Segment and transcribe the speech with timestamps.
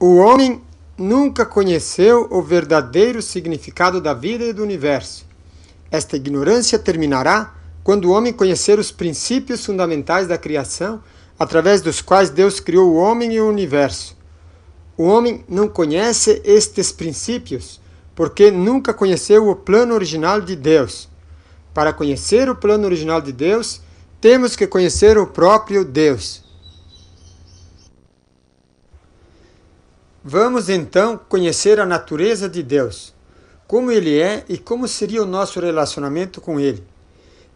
[0.00, 0.62] O homem
[0.96, 5.26] nunca conheceu o verdadeiro significado da vida e do universo.
[5.90, 11.02] Esta ignorância terminará quando o homem conhecer os princípios fundamentais da criação,
[11.36, 14.16] através dos quais Deus criou o homem e o universo.
[14.96, 17.80] O homem não conhece estes princípios
[18.14, 21.08] porque nunca conheceu o plano original de Deus.
[21.74, 23.80] Para conhecer o plano original de Deus,
[24.20, 26.47] temos que conhecer o próprio Deus.
[30.24, 33.14] Vamos então conhecer a natureza de Deus,
[33.68, 36.82] como Ele é e como seria o nosso relacionamento com Ele.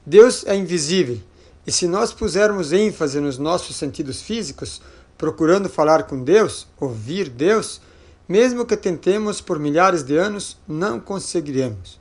[0.07, 1.19] Deus é invisível,
[1.67, 4.81] e se nós pusermos ênfase nos nossos sentidos físicos,
[5.19, 7.81] procurando falar com Deus, ouvir Deus,
[8.29, 12.01] mesmo que tentemos por milhares de anos, não conseguiremos.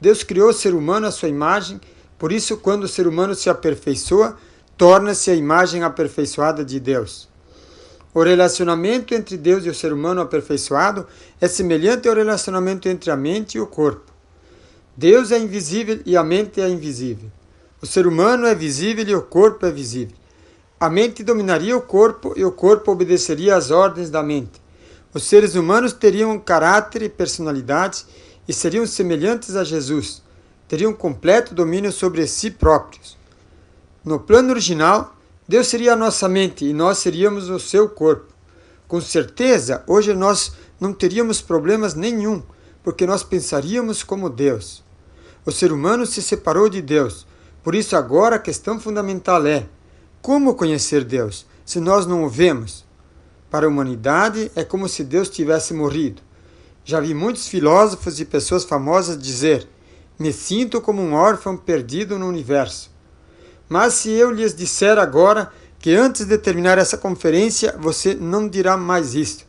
[0.00, 1.78] Deus criou o ser humano à sua imagem,
[2.18, 4.38] por isso, quando o ser humano se aperfeiçoa,
[4.78, 7.28] torna-se a imagem aperfeiçoada de Deus.
[8.14, 11.04] O relacionamento entre Deus e o ser humano aperfeiçoado
[11.40, 14.12] é semelhante ao relacionamento entre a mente e o corpo.
[14.96, 17.28] Deus é invisível e a mente é invisível.
[17.82, 20.16] O ser humano é visível e o corpo é visível.
[20.78, 24.62] A mente dominaria o corpo e o corpo obedeceria às ordens da mente.
[25.12, 28.04] Os seres humanos teriam caráter e personalidade
[28.46, 30.22] e seriam semelhantes a Jesus.
[30.68, 33.16] Teriam completo domínio sobre si próprios.
[34.04, 35.13] No plano original,
[35.46, 38.32] Deus seria a nossa mente e nós seríamos o seu corpo.
[38.88, 42.42] Com certeza, hoje nós não teríamos problemas nenhum,
[42.82, 44.82] porque nós pensaríamos como Deus.
[45.44, 47.26] O ser humano se separou de Deus.
[47.62, 49.66] Por isso, agora a questão fundamental é:
[50.22, 52.82] como conhecer Deus, se nós não o vemos?
[53.50, 56.22] Para a humanidade, é como se Deus tivesse morrido.
[56.86, 59.68] Já vi muitos filósofos e pessoas famosas dizer:
[60.18, 62.93] Me sinto como um órfão perdido no universo.
[63.74, 68.76] Mas se eu lhes disser agora que antes de terminar essa conferência você não dirá
[68.76, 69.44] mais isto,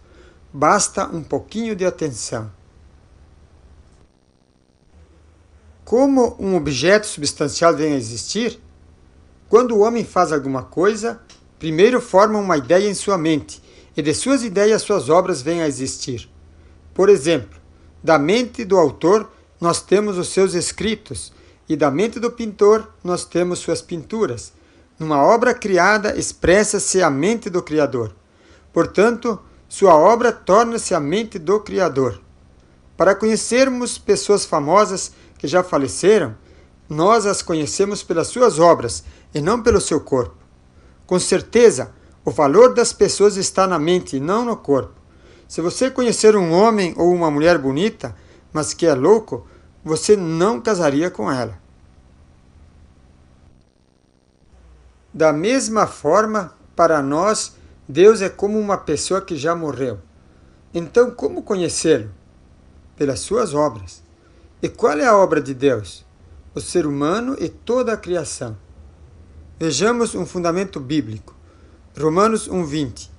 [0.51, 2.51] basta um pouquinho de atenção.
[5.83, 8.59] Como um objeto substancial vem a existir?
[9.47, 11.21] Quando o homem faz alguma coisa,
[11.59, 13.61] primeiro forma uma ideia em sua mente,
[13.95, 16.27] e de suas ideias suas obras vêm a existir.
[16.95, 17.59] Por exemplo,
[18.03, 19.29] da mente do autor
[19.61, 21.31] nós temos os seus escritos,
[21.67, 24.53] e da mente do pintor nós temos suas pinturas.
[24.99, 28.15] Numa obra criada expressa-se a mente do Criador.
[28.71, 32.21] Portanto, sua obra torna-se a mente do Criador.
[32.95, 36.35] Para conhecermos pessoas famosas que já faleceram,
[36.87, 40.35] nós as conhecemos pelas suas obras e não pelo seu corpo.
[41.05, 41.91] Com certeza,
[42.23, 44.93] o valor das pessoas está na mente e não no corpo.
[45.47, 48.15] Se você conhecer um homem ou uma mulher bonita,
[48.53, 49.45] mas que é louco,
[49.85, 51.59] você não casaria com ela.
[55.13, 57.55] Da mesma forma, para nós,
[57.87, 59.99] Deus é como uma pessoa que já morreu.
[60.73, 62.09] Então, como conhecê-lo?
[62.97, 64.01] Pelas suas obras.
[64.61, 66.03] E qual é a obra de Deus?
[66.55, 68.57] O ser humano e toda a criação.
[69.59, 71.35] Vejamos um fundamento bíblico.
[71.97, 73.11] Romanos 1:20.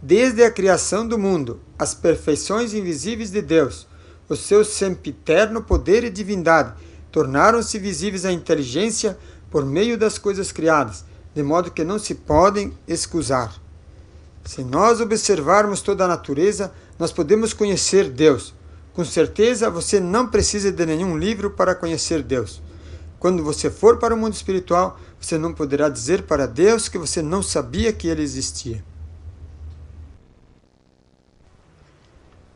[0.00, 3.86] Desde a criação do mundo, as perfeições invisíveis de Deus,
[4.28, 6.74] o seu sempiterno poder e divindade
[7.12, 9.16] tornaram-se visíveis à inteligência
[9.50, 11.04] por meio das coisas criadas,
[11.34, 13.54] de modo que não se podem excusar.
[14.44, 18.54] Se nós observarmos toda a natureza, nós podemos conhecer Deus.
[18.92, 22.62] Com certeza, você não precisa de nenhum livro para conhecer Deus.
[23.18, 27.22] Quando você for para o mundo espiritual, você não poderá dizer para Deus que você
[27.22, 28.84] não sabia que ele existia.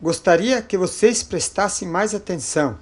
[0.03, 2.79] Gostaria que vocês prestassem mais atenção,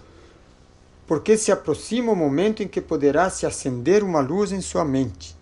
[1.05, 5.37] porque se aproxima o momento em que poderá se acender uma luz em sua mente.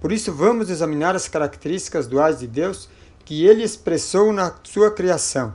[0.00, 2.88] Por isso, vamos examinar as características duais de Deus
[3.24, 5.54] que ele expressou na sua criação.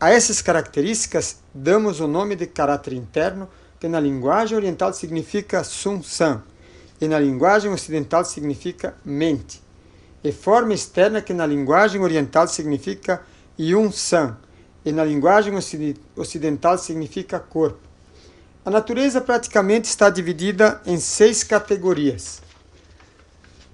[0.00, 3.46] A essas características damos o nome de caráter interno,
[3.78, 6.42] que na linguagem oriental significa sun san,
[6.98, 9.62] e na linguagem ocidental significa mente,
[10.22, 13.20] e forma externa, que na linguagem oriental significa
[13.58, 14.38] yun san,
[14.84, 15.54] e na linguagem
[16.16, 17.78] ocidental significa corpo.
[18.64, 22.42] A natureza praticamente está dividida em seis categorias.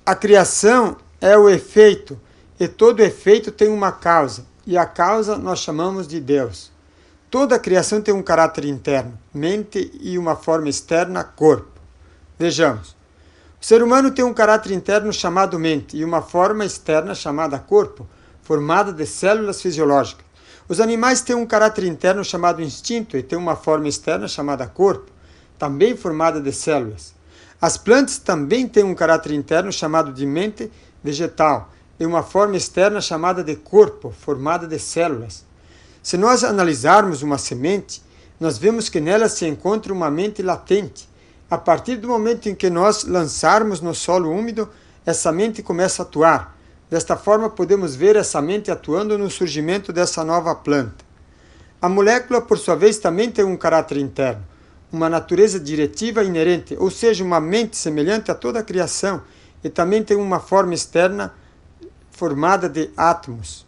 [0.04, 2.18] A criação é o efeito,
[2.58, 6.70] e todo efeito tem uma causa, e a causa nós chamamos de Deus.
[7.30, 11.80] Toda a criação tem um caráter interno, mente e uma forma externa, corpo.
[12.36, 12.96] Vejamos.
[13.60, 18.08] O ser humano tem um caráter interno chamado mente e uma forma externa chamada corpo,
[18.42, 20.24] formada de células fisiológicas.
[20.70, 25.10] Os animais têm um caráter interno chamado instinto e têm uma forma externa chamada corpo,
[25.58, 27.12] também formada de células.
[27.60, 30.70] As plantas também têm um caráter interno chamado de mente
[31.02, 35.44] vegetal e uma forma externa chamada de corpo, formada de células.
[36.04, 38.00] Se nós analisarmos uma semente,
[38.38, 41.08] nós vemos que nela se encontra uma mente latente.
[41.50, 44.68] A partir do momento em que nós lançarmos no solo úmido,
[45.04, 46.59] essa mente começa a atuar.
[46.90, 51.04] Desta forma, podemos ver essa mente atuando no surgimento dessa nova planta.
[51.80, 54.44] A molécula, por sua vez, também tem um caráter interno,
[54.92, 59.22] uma natureza diretiva inerente, ou seja, uma mente semelhante a toda a criação,
[59.62, 61.32] e também tem uma forma externa
[62.10, 63.64] formada de átomos.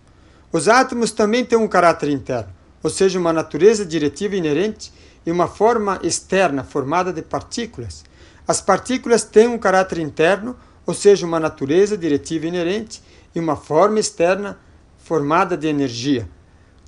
[0.51, 2.53] Os átomos também têm um caráter interno,
[2.83, 4.93] ou seja, uma natureza diretiva inerente
[5.25, 8.05] e uma forma externa formada de partículas.
[8.49, 13.01] As partículas têm um caráter interno, ou seja, uma natureza diretiva inerente
[13.35, 14.59] e uma forma externa
[14.99, 16.29] formada de energia.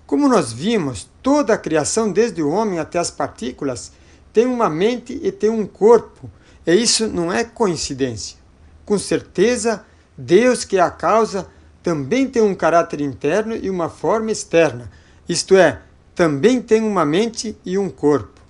[0.06, 3.92] Como nós vimos, toda a criação, desde o homem até as partículas,
[4.32, 6.30] tem uma mente e tem um corpo,
[6.66, 8.36] e isso não é coincidência.
[8.84, 9.84] Com certeza,
[10.16, 11.46] Deus, que é a causa,
[11.82, 14.90] também tem um caráter interno e uma forma externa,
[15.28, 15.80] isto é,
[16.14, 18.40] também tem uma mente e um corpo.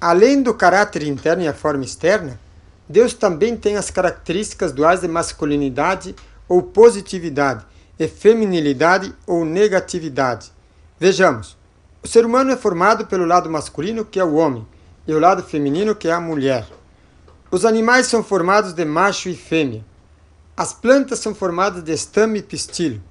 [0.00, 2.38] Além do caráter interno e a forma externa,
[2.88, 6.14] Deus também tem as características duais de masculinidade
[6.48, 7.66] ou positividade
[7.98, 10.52] e feminilidade ou negatividade.
[10.98, 11.56] Vejamos,
[12.02, 14.66] o ser humano é formado pelo lado masculino, que é o homem,
[15.06, 16.66] e o lado feminino, que é a mulher.
[17.50, 19.84] Os animais são formados de macho e fêmea.
[20.56, 23.02] As plantas são formadas de estame e pistilho.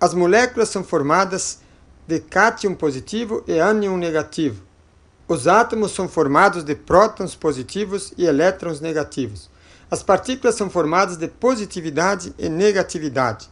[0.00, 1.60] As moléculas são formadas
[2.06, 4.67] de cátion positivo e ânion negativo.
[5.28, 9.50] Os átomos são formados de prótons positivos e elétrons negativos.
[9.90, 13.50] As partículas são formadas de positividade e negatividade.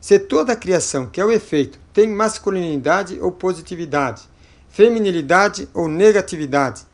[0.00, 4.22] Se toda a criação, que é o efeito, tem masculinidade ou positividade,
[4.70, 6.86] feminilidade ou negatividade,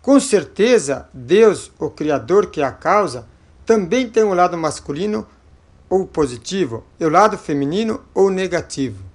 [0.00, 3.26] com certeza, Deus, o Criador que é a causa,
[3.66, 5.26] também tem o um lado masculino
[5.90, 9.09] ou positivo e o lado feminino ou negativo.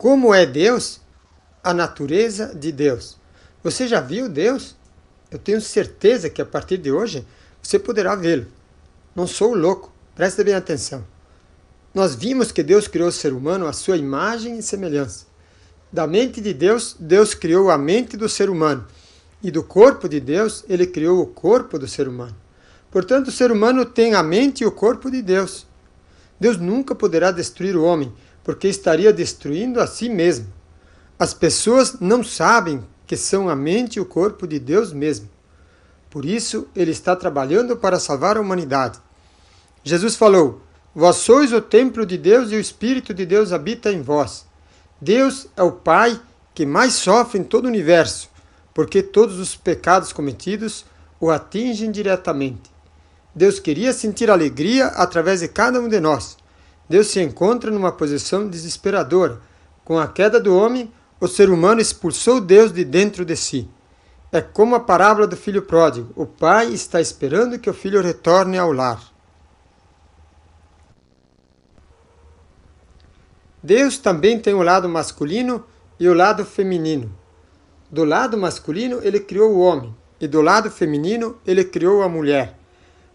[0.00, 0.98] Como é Deus?
[1.62, 3.18] A natureza de Deus.
[3.62, 4.74] Você já viu Deus?
[5.30, 7.26] Eu tenho certeza que a partir de hoje
[7.62, 8.46] você poderá vê-lo.
[9.14, 11.04] Não sou louco, preste bem atenção.
[11.92, 15.26] Nós vimos que Deus criou o ser humano à sua imagem e semelhança.
[15.92, 18.86] Da mente de Deus, Deus criou a mente do ser humano.
[19.42, 22.34] E do corpo de Deus, ele criou o corpo do ser humano.
[22.90, 25.66] Portanto, o ser humano tem a mente e o corpo de Deus.
[26.40, 28.10] Deus nunca poderá destruir o homem,
[28.50, 30.52] porque estaria destruindo a si mesmo.
[31.16, 35.30] As pessoas não sabem que são a mente e o corpo de Deus mesmo.
[36.10, 38.98] Por isso, ele está trabalhando para salvar a humanidade.
[39.84, 40.62] Jesus falou:
[40.92, 44.44] Vós sois o templo de Deus e o Espírito de Deus habita em vós.
[45.00, 46.20] Deus é o Pai
[46.52, 48.28] que mais sofre em todo o universo,
[48.74, 50.84] porque todos os pecados cometidos
[51.20, 52.68] o atingem diretamente.
[53.32, 56.39] Deus queria sentir alegria através de cada um de nós.
[56.90, 59.40] Deus se encontra numa posição desesperadora.
[59.84, 63.70] Com a queda do homem, o ser humano expulsou Deus de dentro de si.
[64.32, 68.58] É como a parábola do filho pródigo: o pai está esperando que o filho retorne
[68.58, 69.00] ao lar.
[73.62, 75.64] Deus também tem o lado masculino
[75.96, 77.16] e o lado feminino.
[77.88, 82.58] Do lado masculino, ele criou o homem, e do lado feminino, ele criou a mulher.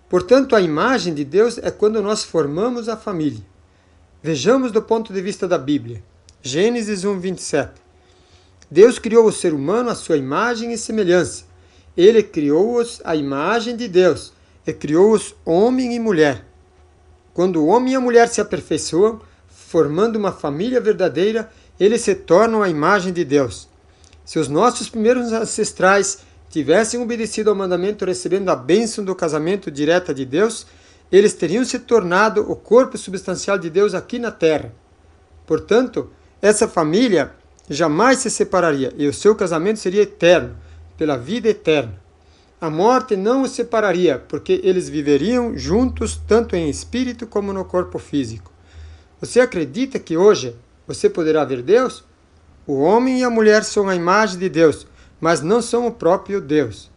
[0.08, 3.44] Portanto, a imagem de Deus é quando nós formamos a família.
[4.28, 6.02] Vejamos do ponto de vista da Bíblia.
[6.42, 7.74] Gênesis 1, 27.
[8.72, 11.44] Deus criou o ser humano à sua imagem e semelhança.
[11.96, 14.34] Ele criou-os à imagem de Deus
[14.66, 16.44] e criou-os homem e mulher.
[17.36, 22.64] Quando o homem e a mulher se aperfeiçoam, formando uma família verdadeira, eles se tornam
[22.64, 23.70] a imagem de Deus.
[24.26, 30.16] Se os nossos primeiros ancestrais tivessem obedecido ao mandamento recebendo a bênção do casamento direta
[30.16, 30.66] de Deus,
[31.16, 34.74] eles teriam se tornado o corpo substancial de Deus aqui na terra.
[35.46, 36.10] Portanto,
[36.42, 37.32] essa família
[37.70, 40.56] jamais se separaria e o seu casamento seria eterno,
[40.98, 42.02] pela vida eterna.
[42.60, 48.00] A morte não os separaria, porque eles viveriam juntos tanto em espírito como no corpo
[48.00, 48.52] físico.
[49.20, 50.56] Você acredita que hoje
[50.88, 52.04] você poderá ver Deus?
[52.66, 54.88] O homem e a mulher são a imagem de Deus,
[55.20, 56.90] mas não são o próprio Deus.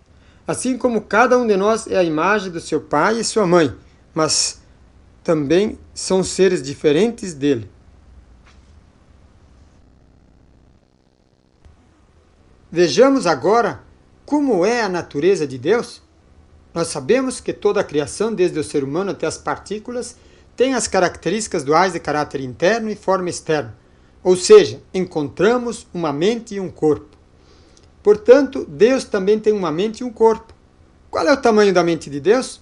[0.46, 3.74] Assim como cada um de nós é a imagem do seu pai e sua mãe,
[4.18, 4.60] mas
[5.22, 7.70] também são seres diferentes dele.
[12.68, 13.84] Vejamos agora
[14.26, 16.02] como é a natureza de Deus.
[16.74, 20.16] Nós sabemos que toda a criação, desde o ser humano até as partículas,
[20.56, 23.78] tem as características duais de caráter interno e forma externa,
[24.20, 27.16] ou seja, encontramos uma mente e um corpo.
[28.02, 30.52] Portanto, Deus também tem uma mente e um corpo.
[31.08, 32.60] Qual é o tamanho da mente de Deus?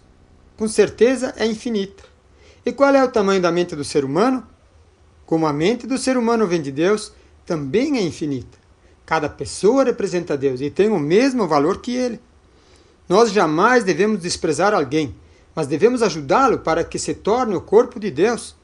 [0.56, 2.04] Com certeza é infinita.
[2.64, 4.46] E qual é o tamanho da mente do ser humano?
[5.26, 7.12] Como a mente do ser humano vem de Deus,
[7.44, 8.56] também é infinita.
[9.04, 12.20] Cada pessoa representa Deus e tem o mesmo valor que ele.
[13.08, 15.14] Nós jamais devemos desprezar alguém,
[15.54, 18.56] mas devemos ajudá-lo para que se torne o corpo de Deus.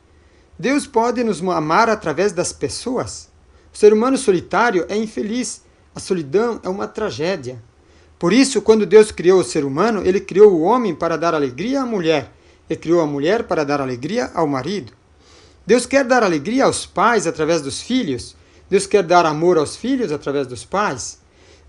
[0.58, 3.30] Deus pode nos amar através das pessoas.
[3.72, 5.62] O ser humano solitário é infeliz.
[5.94, 7.62] A solidão é uma tragédia.
[8.22, 11.82] Por isso, quando Deus criou o ser humano, ele criou o homem para dar alegria
[11.82, 12.30] à mulher
[12.70, 14.92] e criou a mulher para dar alegria ao marido.
[15.66, 18.36] Deus quer dar alegria aos pais através dos filhos.
[18.70, 21.18] Deus quer dar amor aos filhos através dos pais.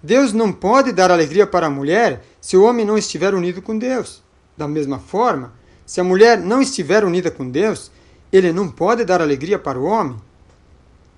[0.03, 3.75] Deus não pode dar alegria para a mulher se o homem não estiver unido com
[3.75, 4.21] Deus.
[4.55, 5.53] Da mesma forma,
[5.87, 7.89] se a mulher não estiver unida com Deus,
[8.31, 10.17] ele não pode dar alegria para o homem.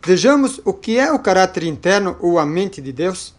[0.02, 3.36] Vejamos o que é o caráter interno ou a mente de Deus.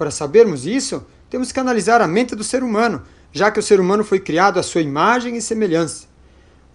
[0.00, 3.78] Para sabermos isso, temos que analisar a mente do ser humano, já que o ser
[3.78, 6.06] humano foi criado à sua imagem e semelhança.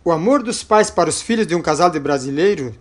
[0.03, 2.75] O amor dos pais para os filhos de um casal de brasileiro,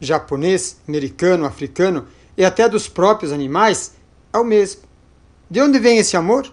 [0.00, 3.92] japonês, americano, africano e até dos próprios animais
[4.32, 4.82] é o mesmo.
[5.48, 6.52] De onde vem esse amor?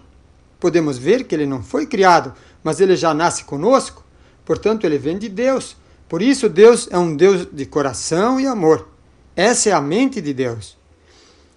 [0.60, 2.32] Podemos ver que ele não foi criado,
[2.62, 4.04] mas ele já nasce conosco.
[4.44, 5.76] Portanto, ele vem de Deus.
[6.08, 8.88] Por isso, Deus é um Deus de coração e amor.
[9.34, 10.80] Essa é a mente de Deus.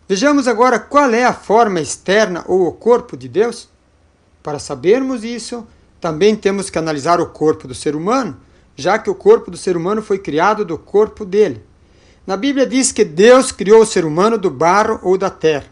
[0.08, 3.68] Vejamos agora qual é a forma externa ou o corpo de Deus.
[4.44, 5.66] Para sabermos isso,
[6.00, 8.38] também temos que analisar o corpo do ser humano,
[8.76, 11.64] já que o corpo do ser humano foi criado do corpo dele.
[12.28, 15.66] Na Bíblia diz que Deus criou o ser humano do barro ou da terra.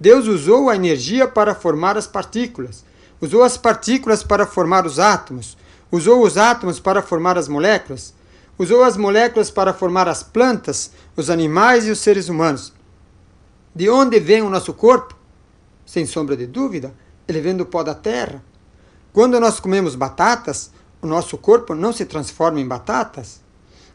[0.00, 2.84] Deus usou a energia para formar as partículas,
[3.20, 5.56] usou as partículas para formar os átomos,
[5.92, 8.14] usou os átomos para formar as moléculas,
[8.58, 12.72] usou as moléculas para formar as plantas, os animais e os seres humanos.
[13.74, 15.14] De onde vem o nosso corpo?
[15.86, 16.92] Sem sombra de dúvida,
[17.26, 18.42] ele vem do pó da terra.
[19.12, 23.40] Quando nós comemos batatas, o nosso corpo não se transforma em batatas.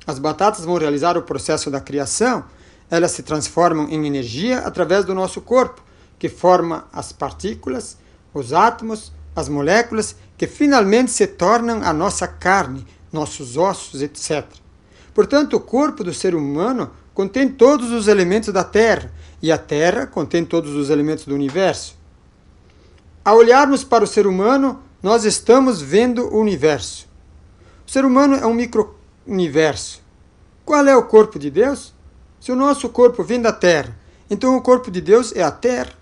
[0.08, 2.46] As batatas vão realizar o processo da criação,
[2.90, 5.84] elas se transformam em energia através do nosso corpo
[6.18, 7.98] que forma as partículas,
[8.34, 14.46] os átomos, as moléculas, que finalmente se tornam a nossa carne, nossos ossos, etc.
[15.14, 19.12] Portanto, o corpo do ser humano contém todos os elementos da Terra,
[19.46, 21.96] e a Terra contém todos os elementos do universo.
[23.24, 27.08] Ao olharmos para o ser humano, nós estamos vendo o universo.
[27.88, 30.02] O ser humano é um micro-universo.
[30.66, 31.94] Qual é o corpo de Deus?
[32.40, 33.96] Se o nosso corpo vem da Terra,
[34.32, 35.94] então o corpo de Deus é a Terra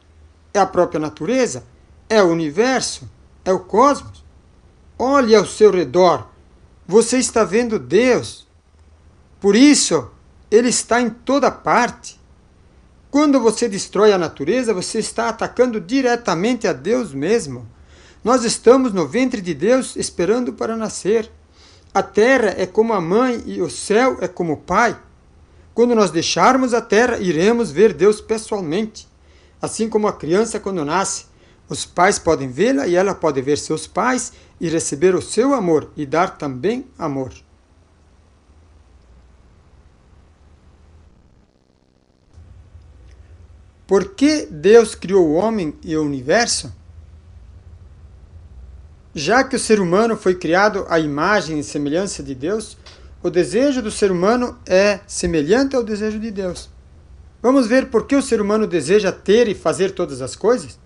[0.54, 1.66] é a própria natureza,
[2.08, 3.10] é o universo,
[3.44, 4.24] é o cosmos.
[4.98, 6.28] Olhe ao seu redor,
[6.88, 8.48] você está vendo Deus.
[9.42, 10.10] Por isso,
[10.50, 12.22] Ele está em toda parte.
[13.14, 17.68] Quando você destrói a natureza, você está atacando diretamente a Deus mesmo.
[18.24, 21.30] Nós estamos no ventre de Deus esperando para nascer.
[21.94, 25.00] A terra é como a mãe e o céu é como o pai.
[25.76, 29.08] Quando nós deixarmos a terra, iremos ver Deus pessoalmente.
[29.62, 31.26] Assim como a criança quando nasce,
[31.70, 35.92] os pais podem vê-la e ela pode ver seus pais e receber o seu amor
[35.96, 37.32] e dar também amor.
[43.94, 46.74] Por que Deus criou o homem e o universo?
[49.14, 52.76] Já que o ser humano foi criado à imagem e semelhança de Deus,
[53.22, 56.72] o desejo do ser humano é semelhante ao desejo de Deus.
[57.40, 60.80] Vamos ver por que o ser humano deseja ter e fazer todas as coisas?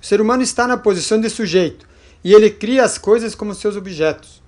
[0.00, 1.86] O ser humano está na posição de sujeito
[2.24, 4.42] e ele cria as coisas como seus objetos.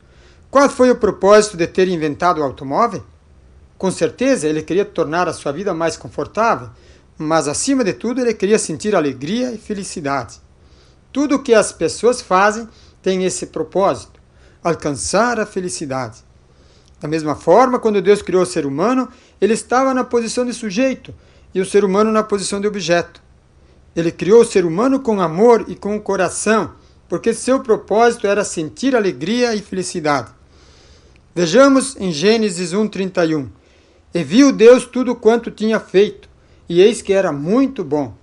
[0.51, 3.05] Qual foi o propósito de ter inventado o automóvel?
[3.77, 6.71] Com certeza ele queria tornar a sua vida mais confortável,
[7.19, 10.41] mas acima de tudo ele queria sentir alegria e felicidade.
[11.13, 12.69] Tudo o que as pessoas fazem
[13.03, 14.21] tem esse propósito:
[14.63, 16.19] alcançar a felicidade.
[17.01, 19.09] Da mesma forma, quando Deus criou o ser humano,
[19.41, 21.13] ele estava na posição de sujeito
[21.55, 23.21] e o ser humano na posição de objeto.
[23.95, 26.73] Ele criou o ser humano com amor e com o coração,
[27.09, 30.31] porque seu propósito era sentir alegria e felicidade.
[31.35, 33.49] Vejamos em Gênesis 1:31.
[34.15, 36.29] E viu Deus tudo quanto tinha feito,
[36.69, 38.15] e eis que era muito bom.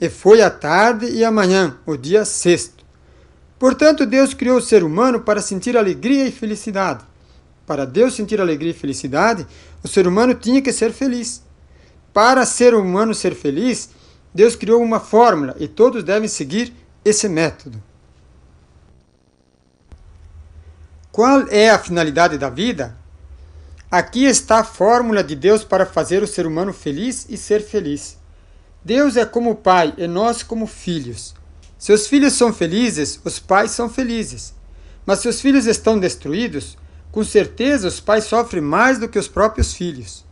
[0.00, 2.84] E foi a tarde e a manhã, o dia sexto.
[3.58, 7.04] Portanto, Deus criou o ser humano para sentir alegria e felicidade.
[7.66, 9.46] Para Deus sentir alegria e felicidade,
[9.82, 11.42] o ser humano tinha que ser feliz.
[12.14, 13.90] Para ser humano ser feliz,
[14.32, 16.72] Deus criou uma fórmula e todos devem seguir
[17.04, 17.82] esse método.
[21.10, 22.96] Qual é a finalidade da vida?
[23.90, 28.18] Aqui está a fórmula de Deus para fazer o ser humano feliz e ser feliz.
[28.84, 31.34] Deus é como pai e nós como filhos.
[31.78, 34.52] Se os filhos são felizes, os pais são felizes.
[35.06, 36.76] Mas se os filhos estão destruídos,
[37.10, 40.22] com certeza os pais sofrem mais do que os próprios filhos.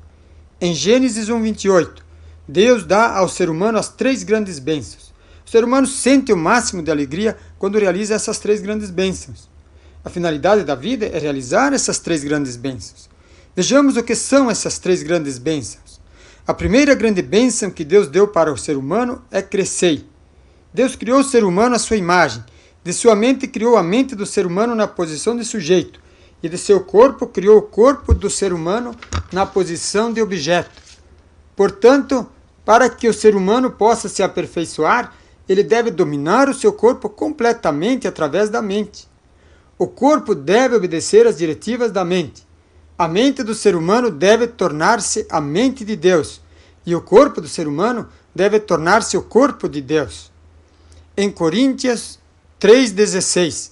[0.60, 2.04] Em Gênesis 1:28,
[2.46, 5.14] Deus dá ao ser humano as três grandes bênçãos.
[5.46, 9.48] O ser humano sente o máximo de alegria quando realiza essas três grandes bênçãos.
[10.04, 13.15] A finalidade da vida é realizar essas três grandes bênçãos.
[13.56, 15.98] Vejamos o que são essas três grandes bênçãos.
[16.46, 20.04] A primeira grande bênção que Deus deu para o ser humano é crescer.
[20.75, 22.44] Deus criou o ser humano à sua imagem.
[22.84, 25.98] De sua mente criou a mente do ser humano na posição de sujeito,
[26.42, 28.94] e de seu corpo criou o corpo do ser humano
[29.32, 30.82] na posição de objeto.
[31.56, 32.28] Portanto,
[32.62, 35.14] para que o ser humano possa se aperfeiçoar,
[35.48, 39.08] ele deve dominar o seu corpo completamente através da mente.
[39.78, 42.45] O corpo deve obedecer às diretivas da mente.
[42.98, 46.40] A mente do ser humano deve tornar-se a mente de Deus,
[46.84, 50.30] e o corpo do ser humano deve tornar-se o corpo de Deus
[51.16, 52.18] em Coríntios
[52.60, 53.70] 3,16.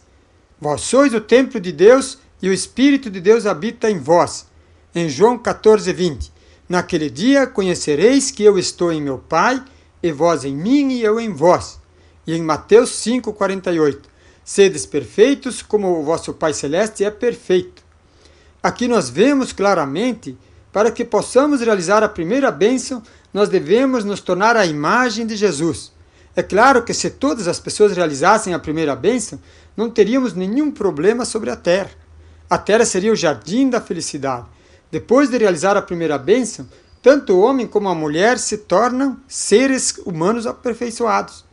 [0.59, 4.47] Vós sois o templo de Deus e o Espírito de Deus habita em vós.
[4.95, 6.31] Em João 14,20.
[6.69, 9.63] Naquele dia conhecereis que eu estou em meu Pai,
[10.03, 11.79] e vós em mim e eu em vós.
[12.27, 14.01] E em Mateus 5,48.
[14.43, 17.84] Sedes perfeitos como o vosso Pai Celeste é perfeito.
[18.65, 20.39] Aqui nós vemos claramente,
[20.73, 25.93] para que possamos realizar a primeira bênção, nós devemos nos tornar a imagem de Jesus.
[26.35, 29.39] É claro que se todas as pessoas realizassem a primeira bênção,
[29.77, 31.91] não teríamos nenhum problema sobre a terra.
[32.49, 34.47] A terra seria o jardim da felicidade.
[34.91, 36.67] Depois de realizar a primeira bênção,
[37.03, 41.45] tanto o homem como a mulher se tornam seres humanos aperfeiçoados.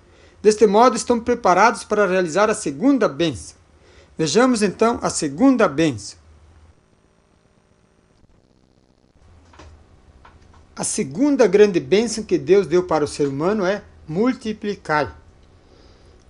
[0.42, 3.58] Deste modo, estão preparados para realizar a segunda bênção.
[4.18, 6.21] Vejamos então a segunda bênção.
[10.82, 15.14] A segunda grande bênção que Deus deu para o ser humano é multiplicai.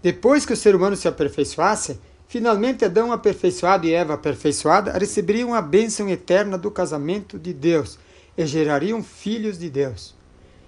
[0.03, 5.61] Depois que o ser humano se aperfeiçoasse, finalmente Adão aperfeiçoado e Eva aperfeiçoada receberiam a
[5.61, 7.97] bênção eterna do casamento de Deus
[8.37, 10.13] e gerariam filhos de Deus.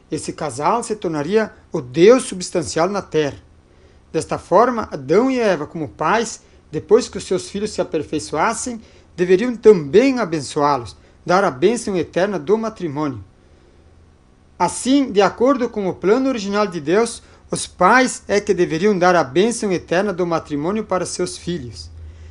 [0.09, 3.39] Esse casal se tornaria o Deus substancial na terra.
[4.13, 6.39] Desta forma, Adão e Eva, como pais,
[6.71, 8.79] depois que os seus filhos se aperfeiçoassem,
[9.13, 13.21] deveriam também abençoá-los, dar a bênção eterna do matrimônio.
[14.57, 19.15] Assim, de acordo com o plano original de Deus, os pais é que deveriam dar
[19.15, 21.89] a bênção eterna do matrimônio para seus filhos.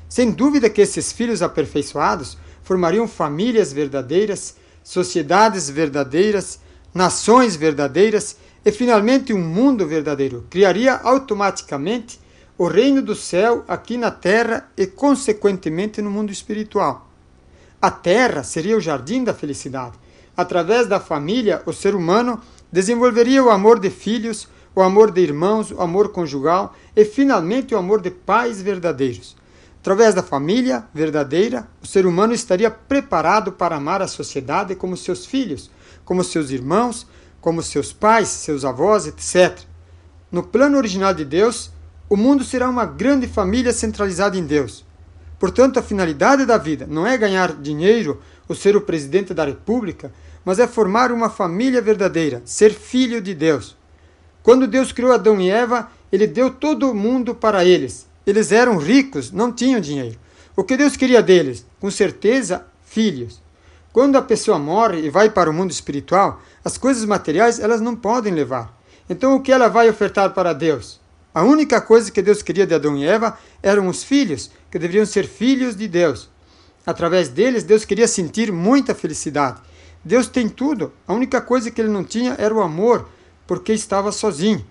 [0.08, 6.60] Sem dúvida que esses filhos aperfeiçoados formariam famílias verdadeiras, sociedades verdadeiras,
[6.94, 10.46] nações verdadeiras e finalmente um mundo verdadeiro.
[10.48, 12.20] Criaria automaticamente
[12.56, 17.10] o reino do céu aqui na terra e, consequentemente, no mundo espiritual.
[17.80, 19.98] A terra seria o jardim da felicidade
[20.36, 22.40] Através da família, o ser humano
[22.70, 27.78] desenvolveria o amor de filhos, o amor de irmãos, o amor conjugal e, finalmente, o
[27.78, 29.36] amor de pais verdadeiros.
[29.80, 35.26] Através da família verdadeira, o ser humano estaria preparado para amar a sociedade como seus
[35.26, 35.70] filhos,
[36.04, 37.06] como seus irmãos,
[37.40, 39.58] como seus pais, seus avós, etc.
[40.30, 41.72] No plano original de Deus,
[42.08, 44.84] o mundo será uma grande família centralizada em Deus.
[45.38, 50.12] Portanto, a finalidade da vida não é ganhar dinheiro ou ser o presidente da república,
[50.44, 53.76] mas é formar uma família verdadeira, ser filho de Deus.
[54.42, 58.06] Quando Deus criou Adão e Eva, ele deu todo o mundo para eles.
[58.26, 60.18] Eles eram ricos, não tinham dinheiro.
[60.54, 61.64] O que Deus queria deles?
[61.80, 63.40] Com certeza, filhos.
[63.92, 67.94] Quando a pessoa morre e vai para o mundo espiritual, as coisas materiais elas não
[67.94, 68.76] podem levar.
[69.08, 71.00] Então o que ela vai ofertar para Deus?
[71.34, 75.06] A única coisa que Deus queria de Adão e Eva eram os filhos, que deveriam
[75.06, 76.28] ser filhos de Deus.
[76.84, 79.60] Através deles, Deus queria sentir muita felicidade.
[80.04, 83.08] Deus tem tudo, a única coisa que ele não tinha era o amor,
[83.46, 84.66] porque estava sozinho.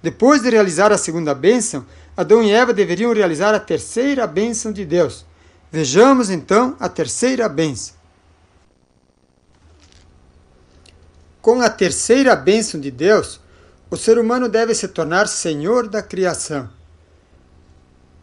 [0.00, 1.84] Depois de realizar a segunda bênção,
[2.16, 5.26] Adão e Eva deveriam realizar a terceira bênção de Deus.
[5.70, 7.94] Vejamos então a terceira bênção.
[11.42, 13.40] Com a terceira bênção de Deus,
[13.90, 16.68] o ser humano deve se tornar senhor da criação.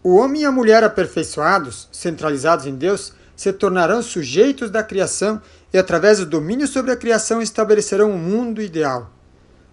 [0.04, 5.42] O homem e a mulher aperfeiçoados, centralizados em Deus, se tornarão sujeitos da criação
[5.74, 9.12] e, através do domínio sobre a criação, estabelecerão um mundo ideal.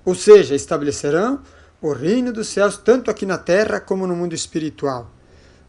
[0.04, 1.40] Ou seja, estabelecerão
[1.80, 5.10] o reino dos céus tanto aqui na terra como no mundo espiritual.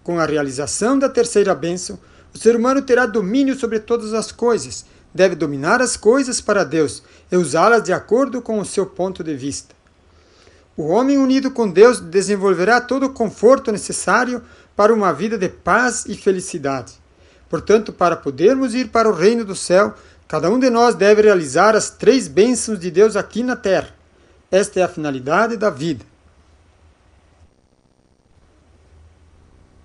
[0.04, 2.00] Com a realização da terceira bênção,
[2.34, 7.04] o ser humano terá domínio sobre todas as coisas, deve dominar as coisas para Deus
[7.32, 9.76] e usá-las de acordo com o seu ponto de vista.
[10.76, 14.42] O homem unido com Deus desenvolverá todo o conforto necessário
[14.76, 17.03] para uma vida de paz e felicidade.
[17.54, 19.94] Portanto, para podermos ir para o reino do céu,
[20.28, 23.96] cada um de nós deve realizar as três bênçãos de Deus aqui na terra.
[24.50, 26.04] Esta é a finalidade da vida.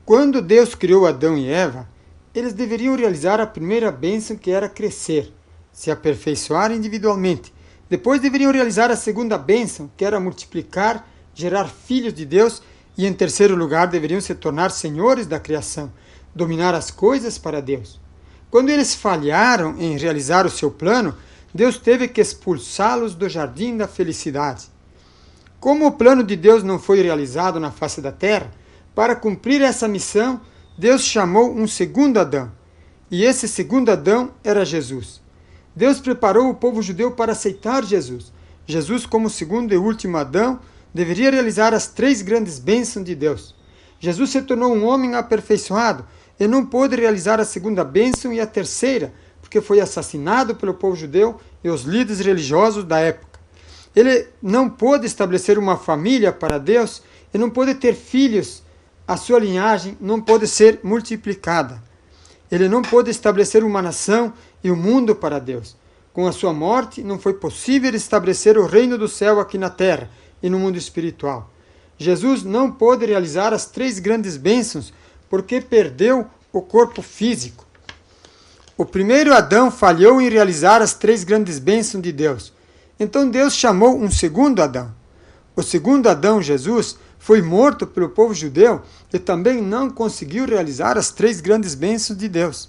[0.02, 1.86] Quando Deus criou Adão e Eva,
[2.34, 5.30] eles deveriam realizar a primeira bênção que era crescer,
[5.70, 7.52] se aperfeiçoar individualmente.
[7.90, 12.62] Depois deveriam realizar a segunda bênção, que era multiplicar, gerar filhos de Deus,
[12.96, 15.92] e em terceiro lugar deveriam se tornar senhores da criação,
[16.34, 18.00] dominar as coisas para Deus.
[18.50, 21.14] Quando eles falharam em realizar o seu plano,
[21.52, 24.66] Deus teve que expulsá-los do jardim da felicidade.
[25.60, 28.50] Como o plano de Deus não foi realizado na face da terra,
[28.94, 30.40] para cumprir essa missão,
[30.78, 32.50] Deus chamou um segundo Adão.
[33.10, 35.20] E esse segundo Adão era Jesus.
[35.74, 38.32] Deus preparou o povo judeu para aceitar Jesus.
[38.66, 40.60] Jesus, como segundo e último Adão,
[40.92, 43.54] deveria realizar as três grandes bênçãos de Deus.
[44.00, 46.04] Jesus se tornou um homem aperfeiçoado
[46.38, 50.96] e não pôde realizar a segunda bênção e a terceira, porque foi assassinado pelo povo
[50.96, 53.38] judeu e os líderes religiosos da época.
[53.94, 58.62] Ele não pôde estabelecer uma família para Deus e não pôde ter filhos
[59.08, 61.82] a sua linhagem não pode ser multiplicada.
[62.52, 65.74] Ele não pôde estabelecer uma nação e um mundo para Deus.
[66.12, 70.10] Com a sua morte, não foi possível estabelecer o reino do céu aqui na terra
[70.42, 71.50] e no mundo espiritual.
[71.96, 74.92] Jesus não pôde realizar as três grandes bênçãos
[75.28, 77.66] porque perdeu o corpo físico.
[78.76, 82.52] O primeiro Adão falhou em realizar as três grandes bênçãos de Deus.
[82.98, 84.94] Então Deus chamou um segundo Adão.
[85.56, 88.80] O segundo Adão, Jesus, foi morto pelo povo judeu
[89.12, 92.68] e também não conseguiu realizar as três grandes bênçãos de Deus.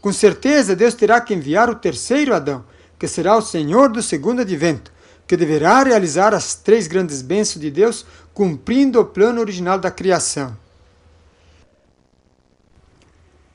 [0.00, 2.64] Com certeza, Deus terá que enviar o terceiro Adão,
[2.98, 4.92] que será o Senhor do segundo advento,
[5.26, 10.56] que deverá realizar as três grandes bênçãos de Deus, cumprindo o plano original da criação.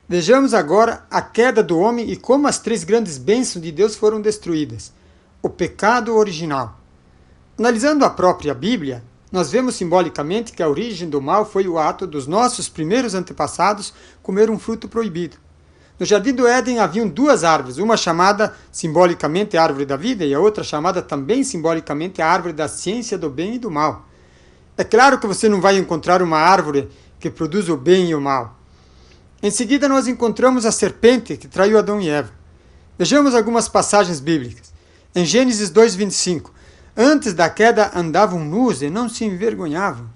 [0.08, 4.20] Vejamos agora a queda do homem e como as três grandes bênçãos de Deus foram
[4.20, 4.92] destruídas.
[5.42, 6.78] O pecado original.
[7.58, 12.06] Analisando a própria Bíblia, nós vemos simbolicamente que a origem do mal foi o ato
[12.06, 13.92] dos nossos primeiros antepassados
[14.22, 15.38] comer um fruto proibido.
[15.98, 20.38] No jardim do Éden haviam duas árvores, uma chamada simbolicamente árvore da vida e a
[20.38, 24.06] outra chamada também simbolicamente árvore da ciência do bem e do mal.
[24.76, 26.88] É claro que você não vai encontrar uma árvore
[27.18, 28.56] que produz o bem e o mal.
[29.46, 32.32] Em seguida, nós encontramos a serpente que traiu Adão e Eva.
[32.98, 34.72] Vejamos algumas passagens bíblicas.
[35.14, 36.50] Em Gênesis 2:25,
[36.96, 40.10] Antes da queda andavam nus e não se envergonhavam.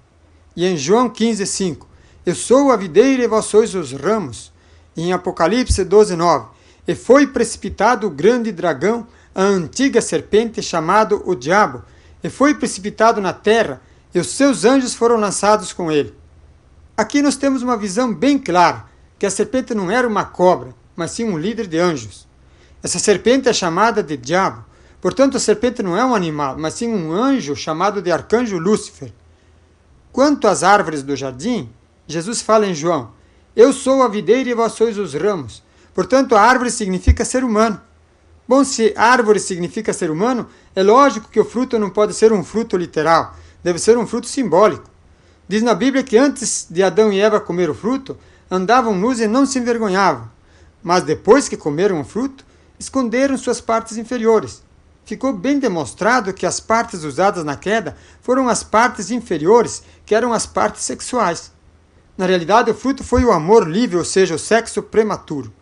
[0.57, 1.87] E em João 15, 5,
[2.27, 4.53] Eu sou a videira e vós sois os ramos.
[4.97, 6.49] E em Apocalipse 12, 9,
[6.89, 11.85] E foi precipitado o grande dragão, a antiga serpente chamado o diabo,
[12.21, 13.81] e foi precipitado na terra,
[14.13, 16.13] e os seus anjos foram lançados com ele.
[16.97, 18.90] Aqui nós temos uma visão bem clara,
[19.21, 22.27] que a serpente não era uma cobra, mas sim um líder de anjos.
[22.83, 24.65] Essa serpente é chamada de diabo.
[24.99, 29.13] Portanto, a serpente não é um animal, mas sim um anjo chamado de arcanjo Lúcifer.
[30.11, 31.69] Quanto às árvores do jardim,
[32.07, 33.11] Jesus fala em João:
[33.55, 35.63] Eu sou a videira e vós sois os ramos.
[35.93, 37.79] Portanto, a árvore significa ser humano.
[38.49, 42.43] Bom, se árvore significa ser humano, é lógico que o fruto não pode ser um
[42.43, 44.89] fruto literal, deve ser um fruto simbólico.
[45.47, 48.17] Diz na Bíblia que antes de Adão e Eva comer o fruto,
[48.51, 50.29] andavam nus e não se envergonhavam.
[50.83, 52.45] Mas depois que comeram o fruto,
[52.79, 54.63] esconderam suas partes inferiores
[55.11, 60.33] ficou bem demonstrado que as partes usadas na queda foram as partes inferiores, que eram
[60.33, 61.51] as partes sexuais.
[62.17, 65.53] Na realidade, o fruto foi o amor livre, ou seja, o sexo prematuro.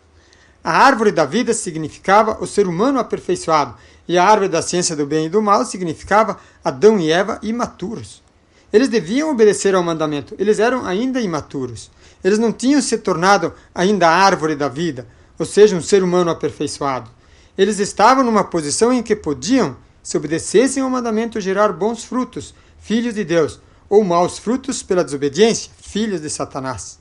[0.62, 3.74] A árvore da vida significava o ser humano aperfeiçoado,
[4.07, 8.22] e a árvore da ciência do bem e do mal significava Adão e Eva imaturos.
[8.70, 11.90] Eles deviam obedecer ao mandamento, eles eram ainda imaturos.
[12.22, 15.07] Eles não tinham se tornado ainda a árvore da vida,
[15.38, 17.11] ou seja, um ser humano aperfeiçoado.
[17.57, 23.14] Eles estavam numa posição em que podiam, se obedecessem ao mandamento, gerar bons frutos, filhos
[23.14, 26.98] de Deus, ou maus frutos pela desobediência, filhos de Satanás.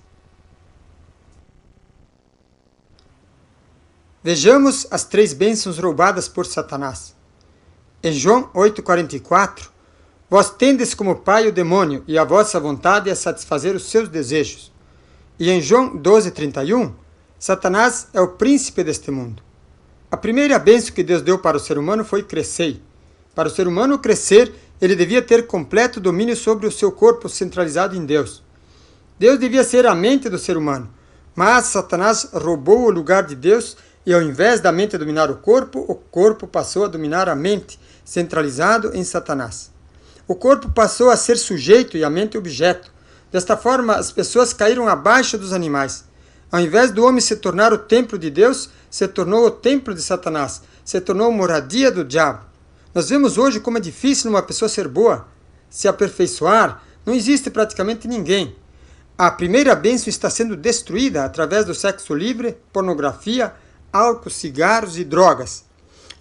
[4.23, 7.15] Vejamos as três bênçãos roubadas por Satanás.
[8.03, 9.69] Em João 8,44,
[10.29, 14.71] vós tendes como pai o demônio, e a vossa vontade é satisfazer os seus desejos.
[15.39, 16.93] E em João 12,31,
[17.37, 19.43] Satanás é o príncipe deste mundo.
[20.09, 22.81] A primeira bênção que Deus deu para o ser humano foi crescer.
[23.35, 27.95] Para o ser humano crescer, ele devia ter completo domínio sobre o seu corpo centralizado
[27.95, 28.41] em Deus.
[29.19, 30.89] Deus devia ser a mente do ser humano,
[31.35, 35.85] mas Satanás roubou o lugar de Deus e, ao invés da mente dominar o corpo,
[35.87, 39.69] o corpo passou a dominar a mente, centralizado em Satanás.
[40.27, 42.91] O corpo passou a ser sujeito e a mente objeto.
[43.31, 46.05] Desta forma, as pessoas caíram abaixo dos animais.
[46.51, 50.01] Ao invés do homem se tornar o templo de Deus, se tornou o templo de
[50.01, 52.45] Satanás, se tornou moradia do diabo.
[52.95, 55.27] Nós vemos hoje como é difícil uma pessoa ser boa,
[55.69, 58.55] se aperfeiçoar, não existe praticamente ninguém.
[59.17, 63.53] A primeira bênção está sendo destruída através do sexo livre, pornografia,
[63.91, 65.65] álcool, cigarros e drogas.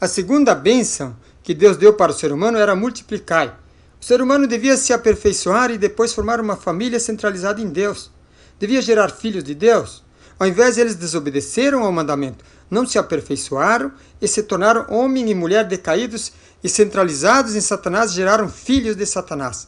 [0.00, 3.60] A segunda bênção que Deus deu para o ser humano era multiplicar.
[4.06, 8.08] O ser humano devia se aperfeiçoar e depois formar uma família centralizada em Deus.
[8.56, 10.04] Devia gerar filhos de Deus.
[10.38, 13.90] Ao invés, eles desobedeceram ao mandamento, não se aperfeiçoaram
[14.22, 19.66] e se tornaram homem e mulher decaídos e centralizados em Satanás, geraram filhos de Satanás.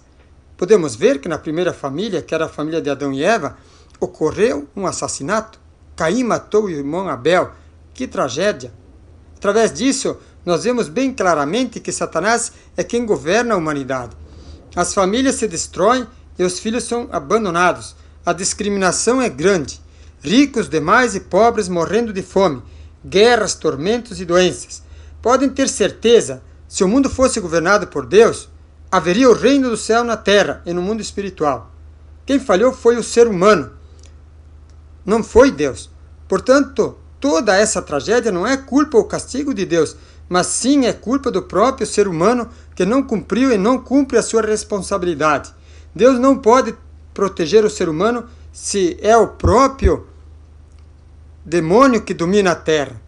[0.57, 3.57] Podemos ver que na primeira família, que era a família de Adão e Eva,
[3.99, 5.59] ocorreu um assassinato.
[5.97, 7.51] Caim matou o irmão Abel.
[7.93, 8.73] Que tragédia!
[9.37, 14.17] Através disso, nós vemos bem claramente que Satanás é quem governa a humanidade.
[14.79, 16.07] As famílias se destroem
[16.39, 17.97] e os filhos são abandonados.
[18.25, 19.81] A discriminação é grande.
[20.23, 22.63] Ricos demais e pobres morrendo de fome.
[23.05, 24.85] Guerras, tormentos e doenças.
[25.21, 28.49] Podem ter certeza, se o mundo fosse governado por Deus,
[28.89, 31.73] haveria o reino do céu na terra e no mundo espiritual.
[32.25, 33.73] Quem falhou foi o ser humano,
[35.05, 35.91] não foi Deus.
[36.29, 39.97] Portanto, toda essa tragédia não é culpa ou castigo de Deus,
[40.29, 44.23] mas sim é culpa do próprio ser humano que não cumpriu e não cumpre a
[44.23, 45.53] sua responsabilidade.
[45.95, 46.75] Deus não pode
[47.15, 50.07] proteger o ser humano se é o próprio
[51.45, 53.01] demônio que domina a terra.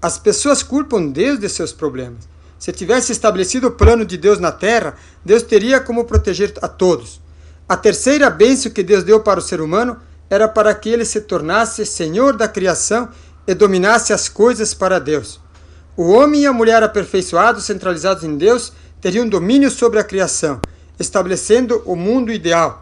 [0.00, 2.28] As pessoas culpam Deus de seus problemas.
[2.58, 4.94] Se tivesse estabelecido o plano de Deus na terra,
[5.24, 7.20] Deus teria como proteger a todos.
[7.68, 9.96] A terceira bênção que Deus deu para o ser humano
[10.30, 13.08] era para que ele se tornasse senhor da criação
[13.46, 15.40] e dominasse as coisas para Deus.
[15.96, 20.60] O homem e a mulher aperfeiçoados, centralizados em Deus, teriam domínio sobre a criação,
[20.98, 22.80] estabelecendo o mundo ideal.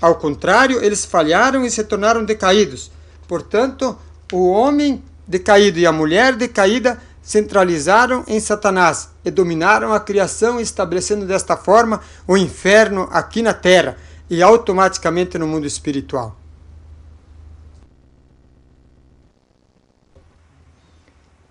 [0.00, 2.90] Ao contrário, eles falharam e se tornaram decaídos.
[3.28, 3.96] Portanto,
[4.32, 11.26] o homem decaído e a mulher decaída centralizaram em Satanás e dominaram a criação, estabelecendo
[11.26, 13.96] desta forma o inferno aqui na terra
[14.28, 16.39] e automaticamente no mundo espiritual.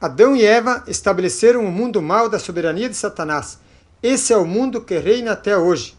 [0.01, 3.59] Adão e Eva estabeleceram o mundo mal da soberania de Satanás.
[4.01, 5.97] Esse é o mundo que reina até hoje.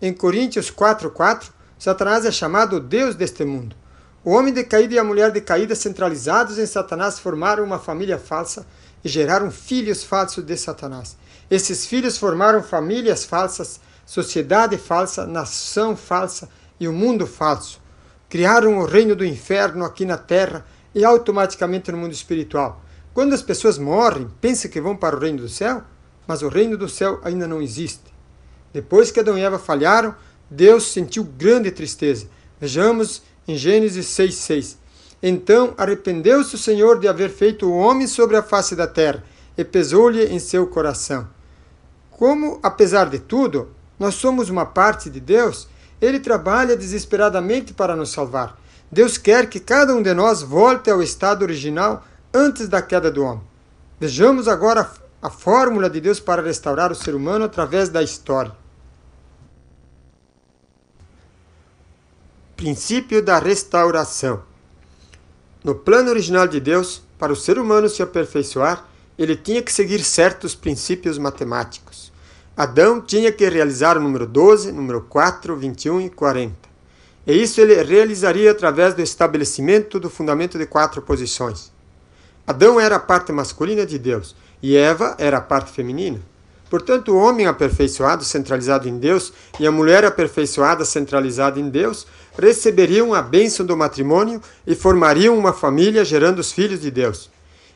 [0.00, 3.74] Em Coríntios 4:4, Satanás é chamado Deus deste mundo.
[4.24, 8.64] O homem decaído e a mulher decaída, centralizados em Satanás, formaram uma família falsa
[9.04, 11.16] e geraram filhos falsos de Satanás.
[11.50, 17.80] Esses filhos formaram famílias falsas, sociedade falsa, nação falsa e o um mundo falso.
[18.28, 22.80] Criaram o reino do inferno aqui na terra e automaticamente no mundo espiritual.
[23.12, 25.82] Quando as pessoas morrem, pensam que vão para o reino do céu,
[26.26, 28.04] mas o reino do céu ainda não existe.
[28.72, 30.14] Depois que Adão e Eva falharam,
[30.48, 32.28] Deus sentiu grande tristeza.
[32.60, 34.76] Vejamos em Gênesis 6,6.
[35.22, 39.24] Então arrependeu-se o Senhor de haver feito o homem sobre a face da terra,
[39.58, 41.28] e pesou-lhe em seu coração.
[42.10, 45.68] Como, apesar de tudo, nós somos uma parte de Deus,
[46.00, 48.58] ele trabalha desesperadamente para nos salvar.
[48.90, 53.24] Deus quer que cada um de nós volte ao estado original antes da queda do
[53.24, 53.42] homem.
[53.98, 54.90] Vejamos agora
[55.20, 58.52] a fórmula de Deus para restaurar o ser humano através da história.
[62.56, 64.42] Princípio da restauração.
[65.62, 68.86] No plano original de Deus, para o ser humano se aperfeiçoar,
[69.18, 72.10] ele tinha que seguir certos princípios matemáticos.
[72.56, 76.54] Adão tinha que realizar o número 12, número 4, 21 e 40.
[77.26, 81.70] E isso ele realizaria através do estabelecimento do fundamento de quatro posições.
[82.50, 86.20] Adão era a parte masculina de Deus e Eva era a parte feminina.
[86.68, 93.14] Portanto, o homem aperfeiçoado, centralizado em Deus, e a mulher aperfeiçoada, centralizada em Deus, receberiam
[93.14, 97.30] a bênção do matrimônio e formariam uma família gerando os filhos de Deus.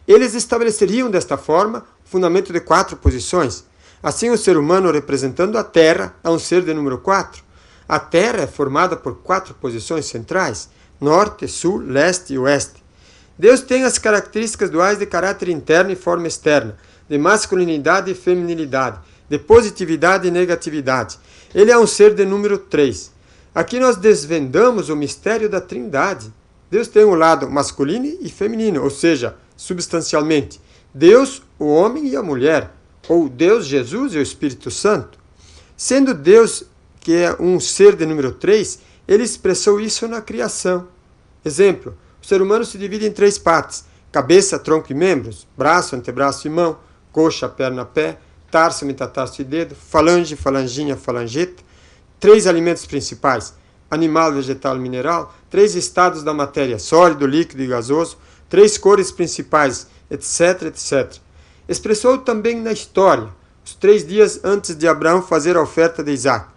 [0.08, 3.64] Eles estabeleceriam desta forma o fundamento de quatro posições.
[4.02, 7.44] Assim, o ser humano representando a Terra é um ser de número 4.
[7.88, 10.68] A Terra é formada por quatro posições centrais:
[11.00, 12.84] norte, sul, leste e oeste.
[13.38, 16.77] Deus tem as características duais de caráter interno e forma externa
[17.09, 21.18] de masculinidade e feminilidade, de positividade e negatividade.
[21.55, 23.12] Ele é um ser de número 3.
[23.55, 26.33] Aqui nós desvendamos o mistério da Trindade.
[26.70, 30.61] Deus tem um lado masculino e feminino, ou seja, substancialmente,
[30.92, 32.70] Deus, o homem e a mulher,
[33.09, 35.18] ou Deus, Jesus e o Espírito Santo.
[35.77, 36.64] Sendo Deus,
[37.01, 40.88] que é um ser de número 3, ele expressou isso na criação.
[41.44, 46.46] Exemplo: o ser humano se divide em três partes: cabeça, tronco e membros, braço, antebraço
[46.46, 46.78] e mão
[47.12, 48.18] coxa, perna, pé,
[48.50, 51.62] tarso, metatarso e dedo, falange, falanginha, falangeta,
[52.18, 53.54] três alimentos principais,
[53.88, 58.16] animal, vegetal mineral, três estados da matéria, sólido, líquido e gasoso,
[58.48, 61.20] três cores principais, etc, etc.
[61.68, 63.28] Expressou também na história,
[63.64, 66.48] os três dias antes de Abraão fazer a oferta de Isaac,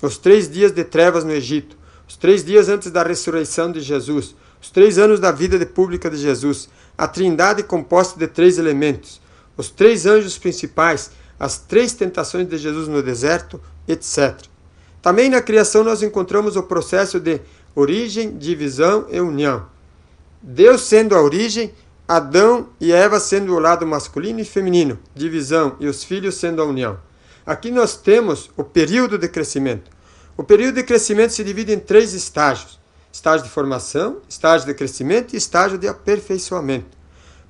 [0.00, 1.76] os três dias de trevas no Egito,
[2.08, 6.16] os três dias antes da ressurreição de Jesus, os três anos da vida pública de
[6.16, 9.20] Jesus, a trindade composta de três elementos,
[9.56, 14.34] os três anjos principais, as três tentações de Jesus no deserto, etc.
[15.02, 17.40] Também na criação nós encontramos o processo de
[17.74, 19.66] origem, divisão e união.
[20.42, 21.72] Deus sendo a origem,
[22.08, 26.64] Adão e Eva sendo o lado masculino e feminino, divisão, e os filhos sendo a
[26.64, 26.98] união.
[27.44, 29.90] Aqui nós temos o período de crescimento.
[30.36, 32.78] O período de crescimento se divide em três estágios:
[33.16, 36.96] estágio de formação, estágio de crescimento e estágio de aperfeiçoamento.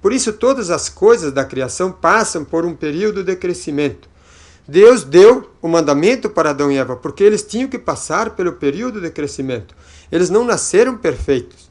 [0.00, 4.09] Por isso, todas as coisas da criação passam por um período de crescimento.
[4.68, 9.00] Deus deu o mandamento para Adão e Eva porque eles tinham que passar pelo período
[9.00, 9.74] de crescimento.
[10.11, 11.68] Eles não nasceram perfeitos.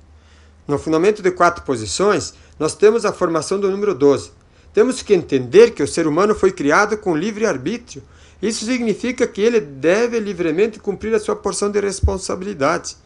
[0.67, 4.29] No fundamento de quatro posições, nós temos a formação do número 12.
[4.73, 8.03] Temos que entender que o ser humano foi criado com livre arbítrio.
[8.41, 13.04] Isso significa que ele deve livremente cumprir a sua porção de responsabilidade.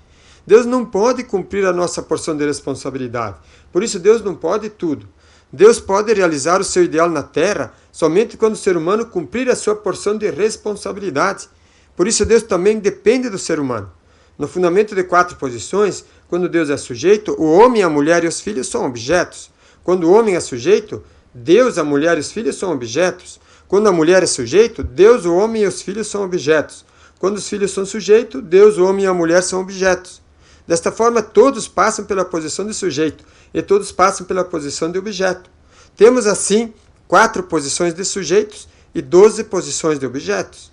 [0.50, 3.36] Deus não pode cumprir a nossa porção de responsabilidade.
[3.72, 5.08] Por isso, Deus não pode tudo.
[5.54, 9.56] Deus pode realizar o seu ideal na terra somente quando o ser humano cumprir a
[9.56, 11.48] sua porção de responsabilidade.
[11.96, 13.92] Por isso, Deus também depende do ser humano.
[14.40, 18.42] No fundamento de quatro posições, quando Deus é sujeito, o homem, a mulher e os
[18.42, 19.52] filhos são objetos.
[19.84, 23.40] Quando o homem é sujeito, Deus, a mulher e os filhos são objetos.
[23.68, 26.84] Quando a mulher é sujeito, Deus, o homem e os filhos são objetos.
[27.20, 30.28] Quando os filhos são sujeitos, Deus, o homem e a mulher são objetos.
[30.70, 35.50] Desta forma, todos passam pela posição de sujeito e todos passam pela posição de objeto.
[35.98, 36.72] Temos, assim,
[37.08, 40.72] quatro posições de sujeitos e doze posições de objetos.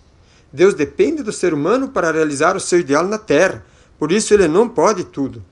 [0.53, 3.65] Deus depende do ser humano para realizar o seu ideal na Terra,
[3.99, 5.43] por isso ele não pode tudo.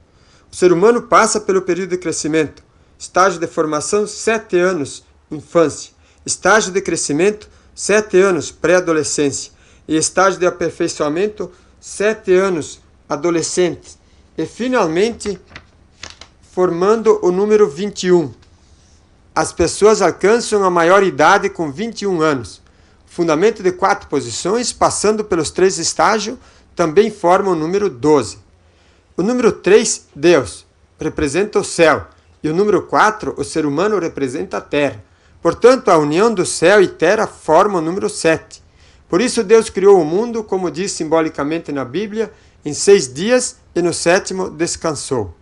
[0.53, 2.63] O ser humano passa pelo período de crescimento,
[2.99, 5.93] estágio de formação, sete anos, infância,
[6.27, 9.53] estágio de crescimento, sete anos, pré-adolescência,
[9.89, 12.79] e estágio de aperfeiçoamento, sete anos,
[13.09, 14.04] adolescente
[14.37, 15.39] e finalmente
[16.53, 18.33] formando o número 21.
[19.35, 22.63] As pessoas alcançam a maior idade com 21 anos.
[23.07, 26.39] Fundamento de quatro posições, passando pelos três estágios,
[26.75, 28.39] também forma o número 12.
[29.17, 30.67] O número 3, Deus,
[30.99, 32.07] representa o céu,
[32.43, 35.03] e o número 4, o ser humano, representa a terra.
[35.41, 38.63] Portanto, a união do céu e terra forma o número 7.
[39.09, 42.33] Por isso, Deus criou o mundo, como diz simbolicamente na Bíblia,
[42.65, 45.35] em seis dias e no sétimo descansou.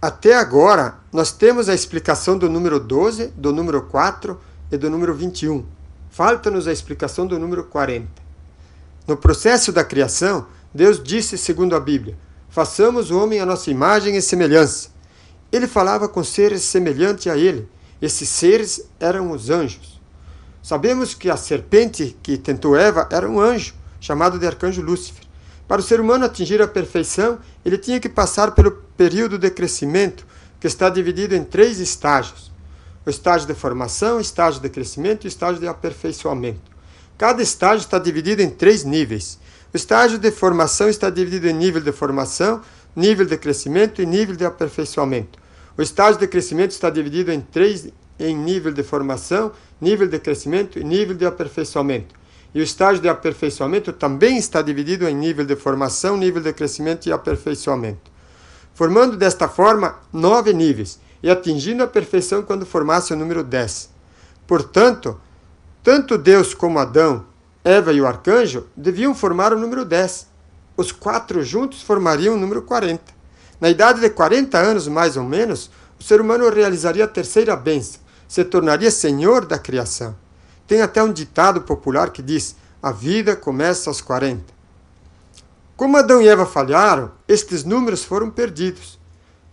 [0.00, 5.12] Até agora, nós temos a explicação do número 12, do número 4 e do número
[5.12, 5.66] 21.
[6.08, 8.06] Falta-nos a explicação do número 40.
[9.08, 12.16] No processo da criação, Deus disse, segundo a Bíblia,
[12.48, 14.90] façamos o homem à nossa imagem e semelhança.
[15.50, 17.68] Ele falava com seres semelhantes a ele.
[18.00, 19.97] Esses seres eram os anjos.
[20.68, 25.24] Sabemos que a serpente que tentou Eva era um anjo chamado de arcanjo Lúcifer.
[25.66, 30.26] Para o ser humano atingir a perfeição, ele tinha que passar pelo período de crescimento,
[30.60, 32.52] que está dividido em três estágios:
[33.06, 36.70] o estágio de formação, o estágio de crescimento e o estágio de aperfeiçoamento.
[37.16, 39.38] Cada estágio está dividido em três níveis.
[39.72, 42.60] O estágio de formação está dividido em nível de formação,
[42.94, 45.38] nível de crescimento e nível de aperfeiçoamento.
[45.78, 50.78] O estágio de crescimento está dividido em três em nível de formação, nível de crescimento
[50.78, 52.14] e nível de aperfeiçoamento.
[52.54, 57.06] E o estágio de aperfeiçoamento também está dividido em nível de formação, nível de crescimento
[57.06, 58.10] e aperfeiçoamento.
[58.74, 63.90] Formando desta forma nove níveis e atingindo a perfeição quando formasse o número 10.
[64.46, 65.20] Portanto,
[65.82, 67.24] tanto Deus como Adão,
[67.64, 70.26] Eva e o arcanjo deviam formar o número 10.
[70.76, 73.02] Os quatro juntos formariam o número 40.
[73.60, 78.00] Na idade de 40 anos, mais ou menos, o ser humano realizaria a terceira bênção,
[78.28, 80.14] se tornaria senhor da criação.
[80.66, 84.44] Tem até um ditado popular que diz: a vida começa aos 40.
[85.76, 88.98] Como Adão e Eva falharam, estes números foram perdidos.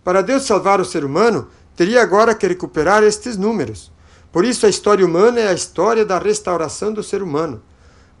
[0.04, 3.90] Para Deus salvar o ser humano, teria agora que recuperar estes números.
[4.30, 7.62] Por isso, a história humana é a história da restauração do ser humano.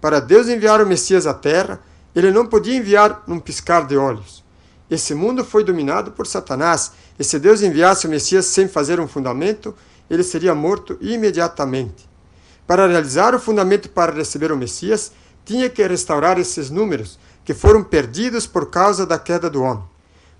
[0.00, 1.80] Para Deus enviar o Messias à Terra,
[2.14, 4.42] ele não podia enviar num piscar de olhos.
[4.90, 9.08] Esse mundo foi dominado por Satanás, e se Deus enviasse o Messias sem fazer um
[9.08, 9.74] fundamento,
[10.08, 12.08] ele seria morto imediatamente.
[12.66, 15.12] Para realizar o fundamento para receber o Messias,
[15.44, 19.84] tinha que restaurar esses números que foram perdidos por causa da queda do homem.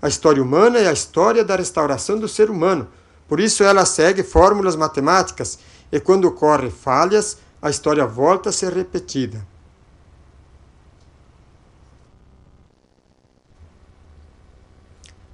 [0.01, 2.87] A história humana é a história da restauração do ser humano,
[3.27, 5.59] por isso ela segue fórmulas matemáticas
[5.91, 9.45] e quando ocorrem falhas, a história volta a ser repetida.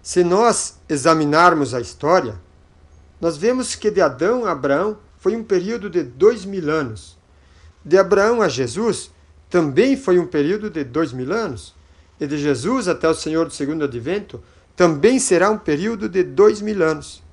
[0.02, 2.36] Se nós examinarmos a história,
[3.24, 7.18] nós vemos que de Adão a Abraão foi um período de dois mil anos.
[7.82, 9.12] De Abraão a Jesus,
[9.50, 11.74] também foi um período de dois mil anos,
[12.20, 14.44] e de Jesus até o Senhor do segundo advento
[14.76, 17.24] também será um período de dois mil anos.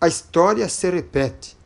[0.00, 1.58] A história se repete.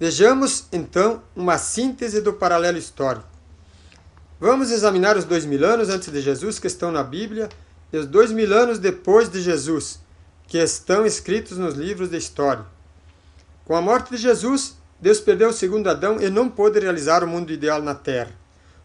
[0.00, 3.28] Vejamos, então, uma síntese do paralelo histórico.
[4.40, 7.50] Vamos examinar os dois mil anos antes de Jesus que estão na Bíblia
[8.06, 10.00] dois mil anos depois de Jesus,
[10.46, 12.64] que estão escritos nos livros de história.
[13.64, 17.26] Com a morte de Jesus, Deus perdeu o segundo Adão e não pôde realizar o
[17.26, 18.32] mundo ideal na Terra.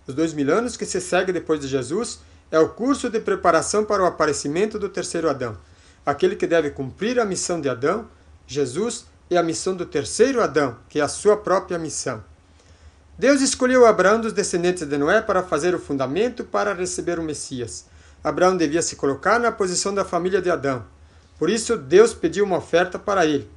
[0.05, 2.19] Os dois mil anos que se segue depois de Jesus
[2.51, 5.57] é o curso de preparação para o aparecimento do terceiro Adão,
[6.05, 8.07] aquele que deve cumprir a missão de Adão,
[8.45, 12.23] Jesus, e a missão do terceiro Adão, que é a sua própria missão.
[13.17, 17.85] Deus escolheu Abraão dos descendentes de Noé para fazer o fundamento para receber o Messias.
[18.27, 20.85] Abraão devia se colocar na posição da família de Adão.
[21.39, 23.49] Por isso, Deus pediu uma oferta para ele.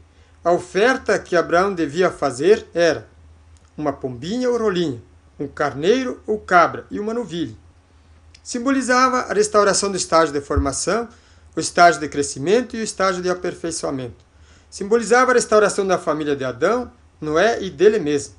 [0.45, 3.09] A oferta que Abraão devia fazer era
[3.77, 5.03] uma pombinha ou rolinha,
[5.39, 7.55] um carneiro ou cabra e uma novilha.
[8.43, 11.09] Simbolizava a restauração do estágio de formação,
[11.55, 14.25] o estágio de crescimento e o estágio de aperfeiçoamento.
[14.71, 16.91] Simbolizava a restauração da família de Adão,
[17.21, 18.35] Noé e dele mesmo.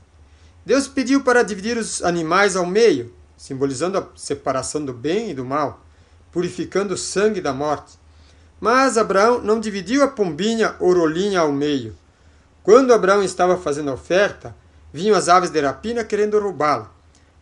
[0.66, 5.44] Deus pediu para dividir os animais ao meio, simbolizando a separação do bem e do
[5.44, 5.84] mal,
[6.32, 8.00] purificando o sangue da morte.
[8.60, 11.96] Mas Abraão não dividiu a pombinha ou rolinha ao meio.
[12.64, 14.56] Quando Abraão estava fazendo a oferta,
[14.94, 16.92] vinham as aves de rapina querendo roubá-la.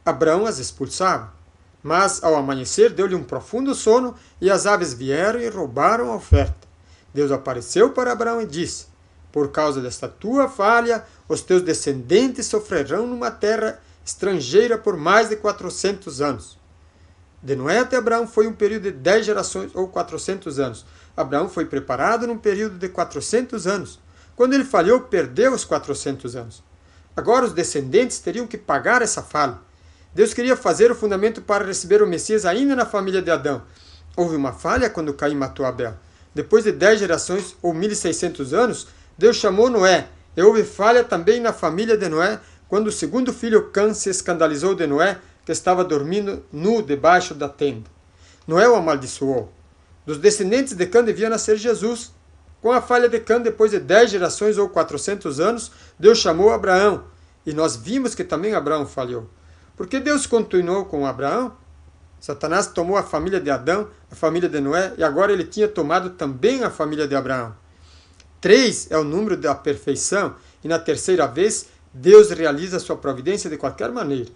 [0.06, 1.34] Abraão as expulsava.
[1.82, 6.68] Mas ao amanhecer deu-lhe um profundo sono e as aves vieram e roubaram a oferta.
[7.14, 8.88] Deus apareceu para Abraão e disse:
[9.32, 15.38] Por causa desta tua falha, os teus descendentes sofrerão numa terra estrangeira por mais de
[15.38, 16.59] 400 anos.
[17.42, 20.86] De Noé até Abraão foi um período de 10 gerações ou 400 anos.
[21.16, 24.00] Abraão foi preparado num período de 400 anos.
[24.36, 26.64] Quando ele falhou, perdeu os 400 anos.
[27.16, 29.58] Agora os descendentes teriam que pagar essa falha.
[30.14, 33.62] Deus queria fazer o fundamento para receber o Messias ainda na família de Adão.
[34.16, 35.94] Houve uma falha quando Caim matou Abel.
[36.34, 38.88] Depois de dez gerações ou 1600 anos,
[39.18, 40.08] Deus chamou Noé.
[40.36, 44.74] E houve falha também na família de Noé, quando o segundo filho Cã se escandalizou
[44.76, 45.20] de Noé,
[45.50, 47.89] que estava dormindo nu debaixo da tenda.
[48.47, 49.52] Noé o amaldiçoou.
[50.06, 52.14] Dos descendentes de Cã devia nascer Jesus.
[52.62, 57.06] Com a falha de Cã, depois de dez gerações ou 400 anos, Deus chamou Abraão.
[57.47, 59.28] E nós vimos que também Abraão falhou.
[59.76, 61.52] Porque Deus continuou com Abraão?
[62.20, 66.12] Satanás tomou a família de Adão, a família de Noé, e agora ele tinha tomado
[66.12, 67.56] também a família de Abraão.
[68.39, 73.58] Três é o número da perfeição, e na terceira vez, Deus realiza sua providência de
[73.58, 74.30] qualquer maneira.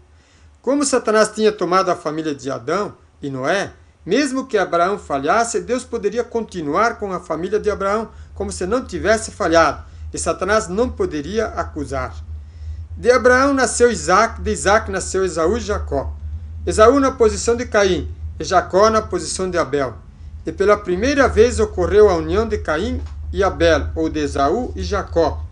[0.64, 3.74] Como Satanás tinha tomado a família de Adão e Noé,
[4.06, 8.86] mesmo que Abraão falhasse, Deus poderia continuar com a família de Abraão como se não
[8.86, 9.84] tivesse falhado,
[10.14, 12.16] e Satanás não poderia acusar.
[12.96, 16.16] De Abraão nasceu Isaac, de Isaac nasceu Esaú e Jacó.
[16.66, 18.10] Esaú na posição de Caim
[18.40, 19.94] e Jacó na posição de Abel.
[20.46, 23.02] E pela primeira vez ocorreu a união de Caim
[23.34, 25.44] e Abel, ou de Esaú e Jacó.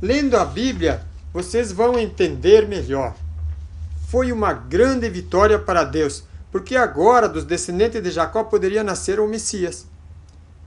[0.00, 1.02] Lendo a Bíblia,
[1.34, 3.12] vocês vão entender melhor.
[4.12, 9.26] Foi uma grande vitória para Deus, porque agora dos descendentes de Jacó poderia nascer o
[9.26, 9.86] Messias.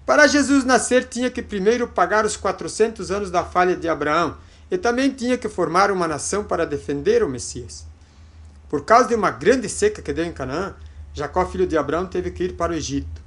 [0.03, 4.35] Para Jesus nascer, tinha que primeiro pagar os 400 anos da falha de Abraão
[4.71, 7.85] e também tinha que formar uma nação para defender o Messias.
[8.67, 10.73] Por causa de uma grande seca que deu em Canaã,
[11.13, 13.21] Jacó, filho de Abraão, teve que ir para o Egito.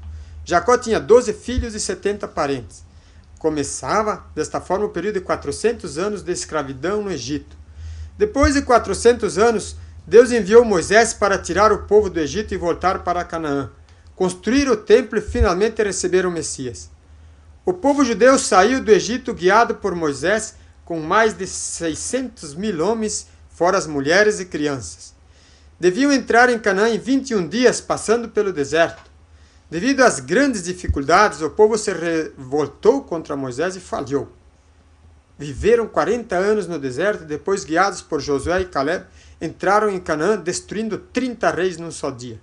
[0.44, 2.82] Jacó tinha doze filhos e setenta parentes.
[3.38, 7.56] Começava, desta forma, o período de 400 anos de escravidão no Egito.
[8.18, 9.76] Depois de 400 anos,
[10.08, 13.70] Deus enviou Moisés para tirar o povo do Egito e voltar para Canaã,
[14.16, 16.90] construir o templo e finalmente receber o Messias.
[17.62, 23.26] O povo judeu saiu do Egito guiado por Moisés com mais de 600 mil homens,
[23.50, 25.12] fora as mulheres e crianças.
[25.78, 29.10] Deviam entrar em Canaã em 21 dias, passando pelo deserto.
[29.70, 34.32] Devido às grandes dificuldades, o povo se revoltou contra Moisés e falhou.
[35.38, 39.06] Viveram 40 anos no deserto e depois, guiados por Josué e Caleb,
[39.40, 42.40] entraram em Canaã, destruindo 30 reis num só dia.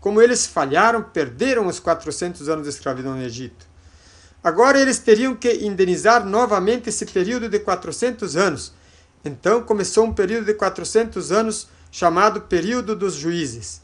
[0.00, 3.68] Como eles falharam, perderam os 400 anos de escravidão no Egito.
[4.42, 8.72] Agora eles teriam que indenizar novamente esse período de 400 anos.
[9.22, 13.82] Então começou um período de 400 anos chamado período dos juízes.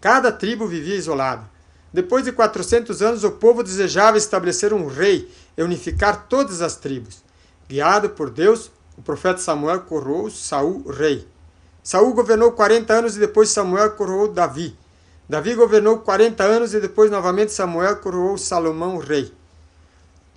[0.00, 1.48] Cada tribo vivia isolada.
[1.92, 7.22] Depois de 400 anos, o povo desejava estabelecer um rei e unificar todas as tribos.
[7.68, 11.26] Guiado por Deus, o profeta Samuel coroou Saul rei.
[11.82, 14.76] Saul governou 40 anos e depois Samuel coroou Davi.
[15.28, 19.32] Davi governou 40 anos e depois novamente Samuel coroou Salomão rei.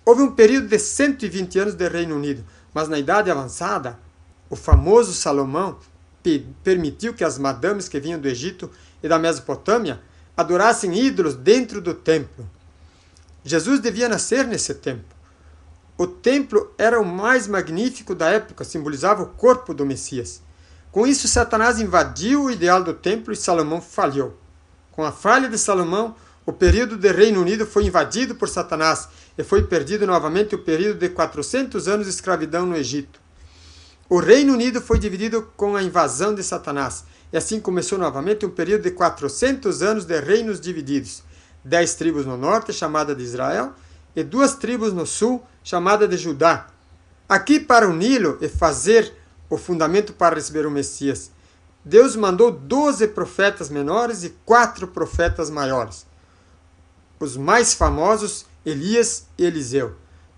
[0.06, 4.00] Houve um período de 120 anos de Reino Unido, mas na idade avançada,
[4.50, 5.78] o famoso Salomão
[6.64, 8.70] permitiu que as madames que vinham do Egito
[9.02, 10.02] e da Mesopotâmia
[10.36, 12.48] adorassem ídolos dentro do templo.
[13.44, 15.15] Jesus devia nascer nesse templo.
[15.98, 20.42] O templo era o mais magnífico da época, simbolizava o corpo do Messias.
[20.92, 24.38] Com isso, Satanás invadiu o ideal do templo e Salomão falhou.
[24.92, 26.16] Com a falha de Salomão,
[26.46, 31.00] o período do Reino Unido foi invadido por Satanás e foi perdido novamente o período
[31.00, 33.20] de 400 anos de escravidão no Egito.
[34.10, 38.50] O Reino Unido foi dividido com a invasão de Satanás, e assim começou novamente um
[38.50, 41.24] período de 400 anos de reinos divididos.
[41.64, 43.74] Dez tribos no norte, chamada de Israel,
[44.16, 46.68] e duas tribos no sul, chamada de Judá.
[47.28, 49.14] Aqui para uni-lo e fazer
[49.50, 51.32] o fundamento para receber o Messias.
[51.84, 56.06] Deus mandou doze profetas menores e quatro profetas maiores.
[57.20, 59.96] Os mais famosos, Elias e Eliseu.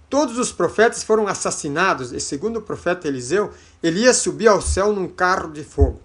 [0.09, 3.51] Todos os profetas foram assassinados, e segundo o profeta Eliseu,
[3.83, 6.01] Elias subiu ao céu num carro de fogo.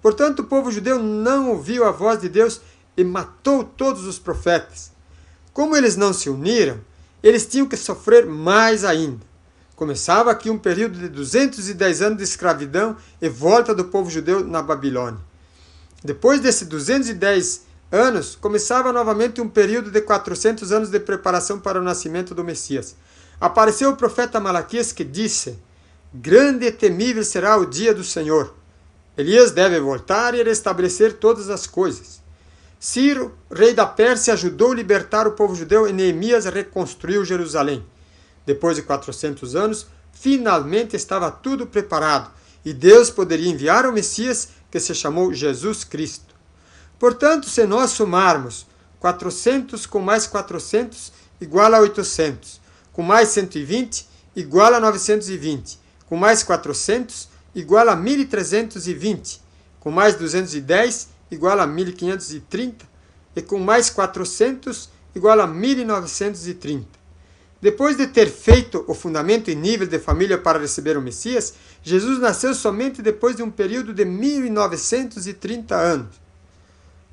[0.00, 2.60] Portanto, o povo judeu não ouviu a voz de Deus
[2.96, 4.92] e matou todos os profetas.
[5.52, 6.80] Como eles não se uniram,
[7.22, 9.24] eles tinham que sofrer mais ainda.
[9.76, 14.62] Começava aqui um período de 210 anos de escravidão e volta do povo judeu na
[14.62, 15.20] Babilônia.
[16.04, 21.82] Depois desses 210 anos, começava novamente um período de 400 anos de preparação para o
[21.82, 22.96] nascimento do Messias.
[23.40, 25.58] Apareceu o profeta Malaquias que disse:
[26.14, 28.54] Grande e temível será o dia do Senhor.
[29.16, 32.21] Elias deve voltar e restabelecer todas as coisas.
[32.84, 37.86] Ciro, rei da Pérsia, ajudou a libertar o povo judeu e Neemias reconstruiu Jerusalém.
[38.44, 42.32] Depois de 400 anos, finalmente estava tudo preparado
[42.64, 46.34] e Deus poderia enviar o Messias que se chamou Jesus Cristo.
[46.98, 48.66] Portanto, se nós somarmos
[48.98, 52.60] 400 com mais 400 igual a 800,
[52.92, 59.40] com mais 120 igual a 920, com mais 400 igual a 1320,
[59.78, 62.86] com mais 210 igual a 1530
[63.34, 66.86] e com mais 400 igual a 1930.
[67.60, 72.18] Depois de ter feito o fundamento e nível de família para receber o Messias, Jesus
[72.18, 76.20] nasceu somente depois de um período de 1930 anos.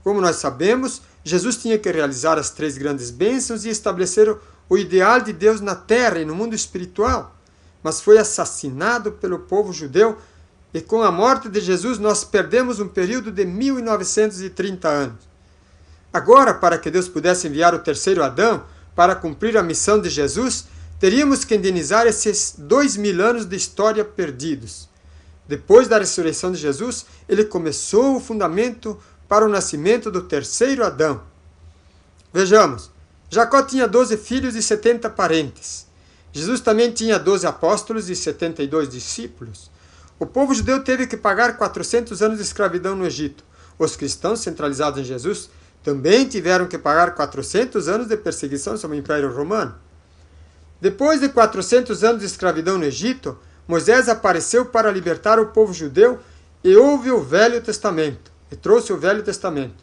[0.03, 4.35] Como nós sabemos, Jesus tinha que realizar as três grandes bênçãos e estabelecer
[4.67, 7.35] o ideal de Deus na terra e no mundo espiritual,
[7.83, 10.17] mas foi assassinado pelo povo judeu
[10.73, 15.29] e com a morte de Jesus nós perdemos um período de 1930 anos.
[16.11, 18.63] Agora, para que Deus pudesse enviar o terceiro Adão,
[18.95, 20.65] para cumprir a missão de Jesus,
[20.99, 24.89] teríamos que indenizar esses dois mil anos de história perdidos.
[25.47, 31.21] Depois da ressurreição de Jesus, ele começou o fundamento para o nascimento do terceiro Adão.
[32.33, 32.91] Vejamos,
[33.29, 35.87] Jacó tinha doze filhos e setenta parentes.
[36.31, 39.71] Jesus também tinha doze apóstolos e setenta e dois discípulos.
[40.19, 43.41] O povo judeu teve que pagar 400 anos de escravidão no Egito.
[43.79, 45.49] Os cristãos, centralizados em Jesus,
[45.81, 49.75] também tiveram que pagar 400 anos de perseguição sobre o Império Romano.
[50.81, 56.19] Depois de 400 anos de escravidão no Egito, Moisés apareceu para libertar o povo judeu
[56.63, 59.81] e houve o Velho Testamento, e trouxe o Velho Testamento.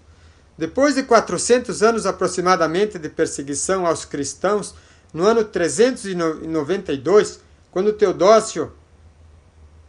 [0.58, 4.74] Depois de 400 anos aproximadamente de perseguição aos cristãos,
[5.14, 8.70] no ano 392, quando Teodócio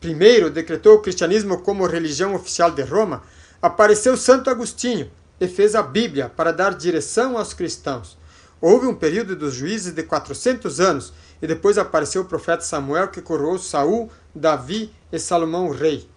[0.04, 3.24] I decretou o cristianismo como religião oficial de Roma,
[3.62, 8.18] apareceu Santo Agostinho, e fez a Bíblia para dar direção aos cristãos.
[8.60, 13.22] Houve um período dos juízes de 400 anos e depois apareceu o profeta Samuel que
[13.22, 16.10] coroou Saul, Davi e Salomão o rei.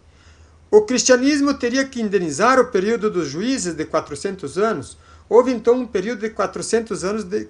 [0.71, 4.97] O cristianismo teria que indenizar o período dos juízes de 400 anos.
[5.29, 7.49] Houve então um período de 400 anos de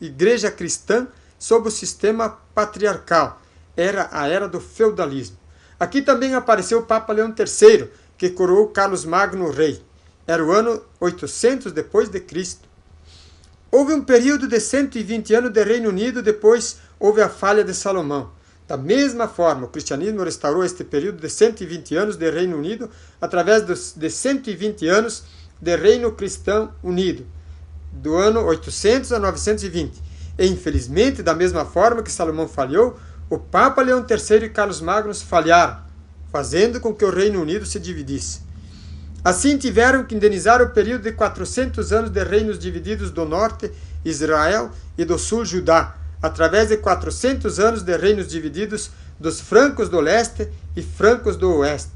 [0.00, 1.06] igreja cristã
[1.38, 3.40] sob o sistema patriarcal.
[3.76, 5.38] Era a era do feudalismo.
[5.78, 9.82] Aqui também apareceu o Papa Leão III, que coroou Carlos Magno rei.
[10.26, 12.66] Era o ano 800 depois de Cristo.
[13.70, 18.30] Houve um período de 120 anos de Reino Unido, depois houve a falha de Salomão.
[18.66, 23.62] Da mesma forma, o cristianismo restaurou este período de 120 anos de Reino Unido através
[23.62, 25.24] dos, de 120 anos
[25.60, 27.26] de Reino Cristão Unido,
[27.92, 30.02] do ano 800 a 920.
[30.38, 32.98] E, infelizmente, da mesma forma que Salomão falhou,
[33.28, 35.78] o Papa Leão III e Carlos Magnus falharam,
[36.30, 38.40] fazendo com que o Reino Unido se dividisse.
[39.24, 43.72] Assim tiveram que indenizar o período de 400 anos de reinos divididos do norte,
[44.04, 50.00] Israel, e do sul, Judá, através de 400 anos de reinos divididos dos francos do
[50.00, 51.90] leste e francos do oeste.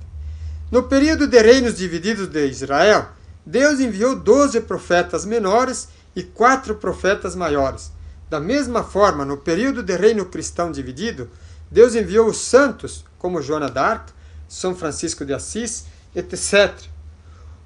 [0.70, 3.06] No período de reinos divididos de Israel,
[3.46, 7.92] Deus enviou doze profetas menores e quatro profetas maiores.
[8.30, 11.28] Da mesma forma, no período de reino cristão dividido,
[11.68, 14.10] Deus enviou os santos, como Joana d'Arc,
[14.48, 16.72] São Francisco de Assis, etc.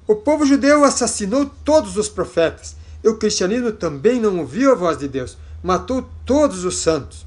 [0.06, 2.76] O povo judeu assassinou todos os profetas.
[3.02, 5.36] E o cristianismo também não ouviu a voz de Deus.
[5.62, 7.26] Matou todos os santos.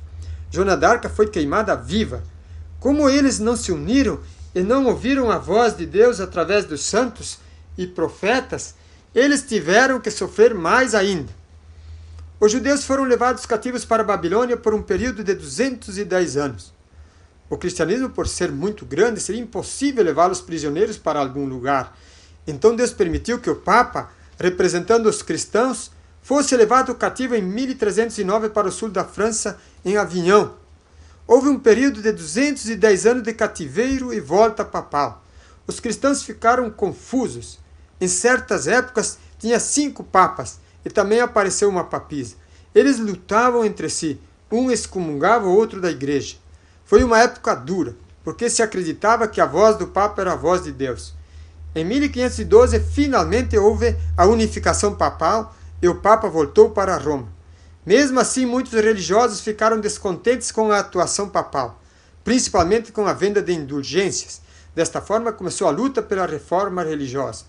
[0.50, 2.24] Joana d'Arca foi queimada viva.
[2.80, 4.20] Como eles não se uniram
[4.56, 7.38] e não ouviram a voz de Deus através dos santos
[7.78, 8.74] e profetas,
[9.14, 11.37] eles tiveram que sofrer mais ainda.
[12.40, 16.72] Os judeus foram levados cativos para a Babilônia por um período de 210 anos.
[17.50, 21.98] O cristianismo, por ser muito grande, seria impossível levá-los prisioneiros para algum lugar.
[22.46, 28.68] Então Deus permitiu que o Papa, representando os cristãos, fosse levado cativo em 1309 para
[28.68, 30.50] o sul da França, em Avignon.
[31.26, 35.24] Houve um período de 210 anos de cativeiro e volta papal.
[35.66, 37.58] Os cristãos ficaram confusos.
[38.00, 42.36] Em certas épocas tinha cinco papas e também apareceu uma papisa.
[42.74, 44.18] Eles lutavam entre si,
[44.50, 46.38] um excomungava o outro da igreja.
[46.86, 50.64] Foi uma época dura, porque se acreditava que a voz do Papa era a voz
[50.64, 51.14] de Deus.
[51.76, 57.28] Em 1512, finalmente houve a unificação papal e o Papa voltou para Roma.
[57.86, 61.82] Mesmo assim, muitos religiosos ficaram descontentes com a atuação papal,
[62.24, 64.42] principalmente com a venda de indulgências.
[64.74, 67.44] Desta forma, começou a luta pela reforma religiosa.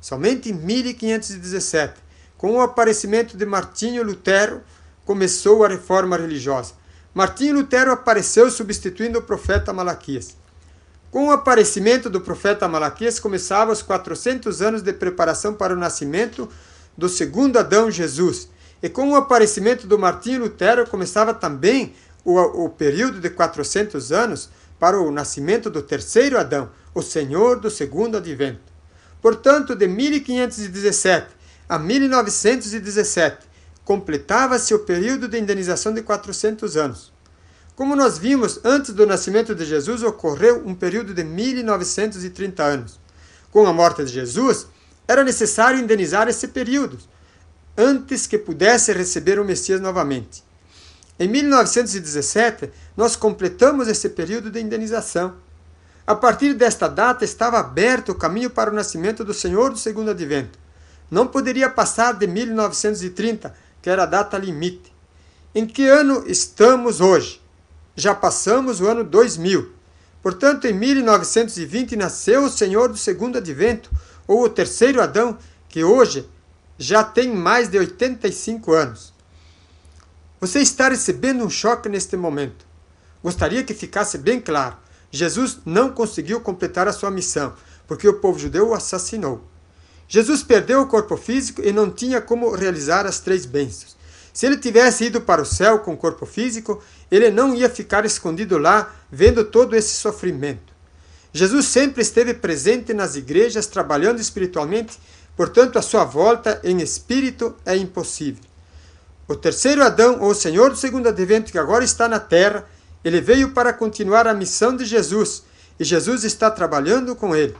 [0.00, 2.09] Somente em 1517,
[2.40, 4.62] com o aparecimento de Martinho Lutero,
[5.04, 6.72] começou a reforma religiosa.
[7.12, 10.38] Martinho Lutero apareceu substituindo o profeta Malaquias.
[11.10, 16.48] Com o aparecimento do profeta Malaquias, começavam os 400 anos de preparação para o nascimento
[16.96, 18.48] do segundo Adão Jesus.
[18.82, 21.92] E com o aparecimento do Martinho Lutero, começava também
[22.24, 27.70] o, o período de 400 anos para o nascimento do terceiro Adão, o Senhor do
[27.70, 28.72] segundo advento.
[29.20, 31.39] Portanto, de 1517
[31.70, 33.46] a 1917,
[33.84, 37.12] completava-se o período de indenização de 400 anos.
[37.76, 42.98] Como nós vimos, antes do nascimento de Jesus ocorreu um período de 1930 anos.
[43.52, 44.66] Com a morte de Jesus,
[45.06, 46.98] era necessário indenizar esse período,
[47.78, 50.42] antes que pudesse receber o Messias novamente.
[51.20, 55.36] Em 1917, nós completamos esse período de indenização.
[56.04, 60.10] A partir desta data estava aberto o caminho para o nascimento do Senhor do segundo
[60.10, 60.58] advento.
[61.10, 64.92] Não poderia passar de 1930, que era a data limite.
[65.54, 67.42] Em que ano estamos hoje?
[67.96, 69.72] Já passamos o ano 2000.
[70.22, 73.90] Portanto, em 1920 nasceu o Senhor do segundo advento,
[74.26, 75.36] ou o terceiro Adão,
[75.68, 76.28] que hoje
[76.78, 79.12] já tem mais de 85 anos.
[80.40, 82.64] Você está recebendo um choque neste momento.
[83.22, 84.76] Gostaria que ficasse bem claro:
[85.10, 87.54] Jesus não conseguiu completar a sua missão,
[87.86, 89.44] porque o povo judeu o assassinou.
[90.12, 93.96] Jesus perdeu o corpo físico e não tinha como realizar as três bênçãos.
[94.32, 98.04] Se ele tivesse ido para o céu com o corpo físico, ele não ia ficar
[98.04, 100.74] escondido lá vendo todo esse sofrimento.
[101.32, 104.98] Jesus sempre esteve presente nas igrejas, trabalhando espiritualmente,
[105.36, 108.42] portanto, a sua volta em espírito é impossível.
[109.28, 112.68] O terceiro Adão, ou Senhor do segundo advento, que agora está na terra,
[113.04, 115.44] ele veio para continuar a missão de Jesus
[115.78, 117.54] e Jesus está trabalhando com ele.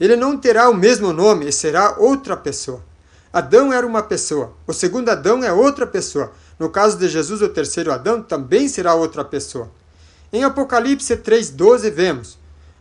[0.00, 2.82] Ele não terá o mesmo nome e será outra pessoa.
[3.32, 6.32] Adão era uma pessoa, o segundo Adão é outra pessoa.
[6.58, 9.70] No caso de Jesus, o terceiro Adão também será outra pessoa.
[10.32, 12.38] Em Apocalipse 3,12 vemos: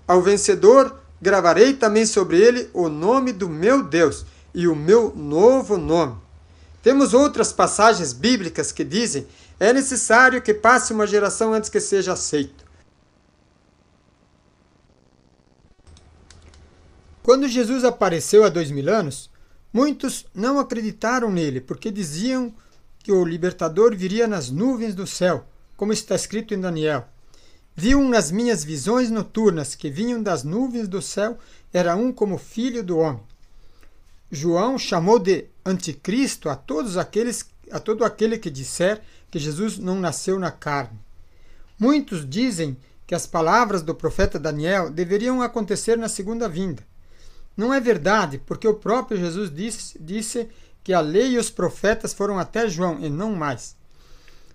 [0.07, 5.78] ao vencedor gravarei também sobre ele o nome do meu Deus e o meu novo
[5.78, 6.18] nome.
[6.82, 9.26] Temos outras passagens bíblicas que dizem:
[9.59, 12.62] é necessário que passe uma geração antes que seja aceito.
[17.24, 19.30] Quando Jesus apareceu há dois mil anos,
[19.71, 22.53] muitos não acreditaram nele, porque diziam
[22.99, 25.45] que o libertador viria nas nuvens do céu,
[25.78, 27.07] como está escrito em Daniel.
[27.74, 31.39] Vi um nas minhas visões noturnas que vinham das nuvens do céu,
[31.71, 33.24] era um como filho do homem.
[34.30, 39.01] João chamou de anticristo a todos aqueles a todo aquele que disser
[39.32, 40.99] que Jesus não nasceu na carne.
[41.80, 46.86] Muitos dizem que as palavras do profeta Daniel deveriam acontecer na segunda vinda.
[47.56, 50.49] Não é verdade, porque o próprio Jesus disse, disse
[50.84, 53.76] que a lei e os profetas foram até João e não mais.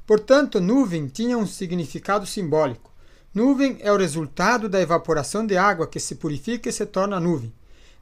[0.06, 2.92] Portanto, nuvem tinha um significado simbólico.
[3.32, 7.52] Nuvem é o resultado da evaporação de água que se purifica e se torna nuvem.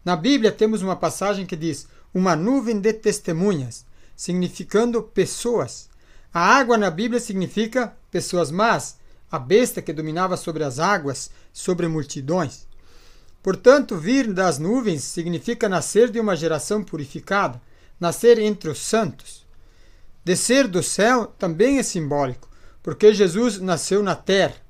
[0.05, 3.85] Na Bíblia temos uma passagem que diz: uma nuvem de testemunhas,
[4.15, 5.89] significando pessoas.
[6.33, 8.99] A água na Bíblia significa pessoas más,
[9.31, 12.67] a besta que dominava sobre as águas, sobre multidões.
[13.47, 17.63] Portanto, vir das nuvens significa nascer de uma geração purificada,
[18.01, 19.47] nascer entre os santos.
[20.25, 22.51] Descer do céu também é simbólico,
[22.83, 24.67] porque Jesus nasceu na terra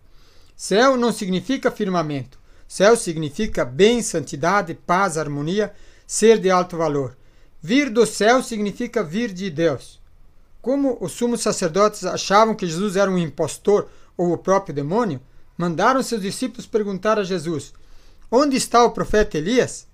[0.55, 2.39] Céu não significa firmamento.
[2.69, 5.73] Céu significa bem, santidade, paz, harmonia,
[6.07, 7.17] ser de alto valor.
[7.63, 9.99] Vir do céu significa vir de Deus.
[10.61, 15.19] Como os sumos sacerdotes achavam que Jesus era um impostor ou o próprio demônio,
[15.57, 17.73] mandaram seus discípulos perguntar a Jesus:
[18.31, 19.87] Onde está o profeta Elias?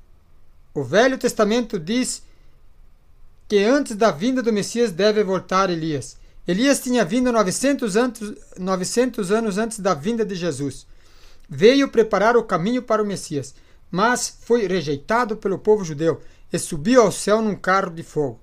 [0.74, 2.22] O Velho Testamento diz
[3.46, 6.16] que antes da vinda do Messias deve voltar Elias.
[6.48, 10.86] Elias tinha vindo 900 anos, 900 anos antes da vinda de Jesus.
[11.48, 13.54] Veio preparar o caminho para o Messias,
[13.90, 16.20] mas foi rejeitado pelo povo judeu
[16.50, 18.40] e subiu ao céu num carro de fogo.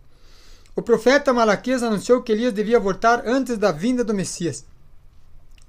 [0.76, 4.64] O profeta Malaquias anunciou que Elias devia voltar antes da vinda do Messias.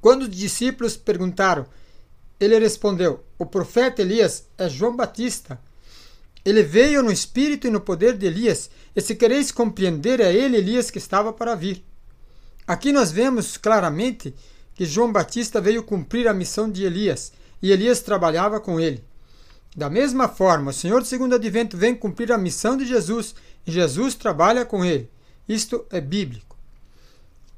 [0.00, 1.66] Quando os discípulos perguntaram,
[2.40, 5.60] ele respondeu: O profeta Elias é João Batista.
[6.44, 10.56] Ele veio no espírito e no poder de Elias, e se quereis compreender, é ele
[10.56, 11.84] Elias que estava para vir.
[12.66, 14.34] Aqui nós vemos claramente
[14.74, 19.04] que João Batista veio cumprir a missão de Elias, e Elias trabalhava com ele.
[19.76, 23.34] Da mesma forma, o Senhor do segundo advento vem cumprir a missão de Jesus,
[23.66, 25.10] e Jesus trabalha com ele.
[25.46, 26.56] Isto é bíblico.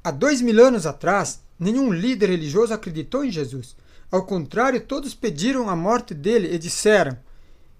[0.03, 3.75] Há dois mil anos atrás, Nenhum líder religioso acreditou em Jesus.
[4.13, 7.17] Ao contrário, todos pediram a morte dele e disseram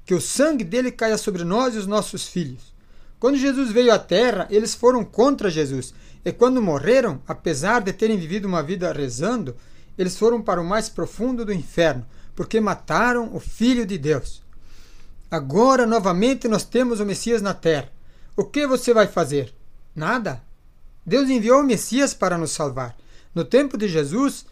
[0.04, 2.74] que o sangue dele caia sobre nós e os nossos filhos.
[3.20, 5.94] Quando Jesus veio à terra, eles foram contra Jesus.
[6.26, 9.56] E quando morreram, apesar de terem vivido uma vida rezando,
[9.96, 12.04] eles foram para o mais profundo do inferno,
[12.36, 14.42] porque mataram o Filho de Deus.
[15.30, 17.92] Agora, novamente, nós temos o Messias na terra.
[18.36, 19.54] O que você vai fazer?
[19.96, 20.42] Nada.
[21.06, 22.98] Deus enviou o Messias para nos salvar.
[23.36, 24.48] No tempo de Jesus,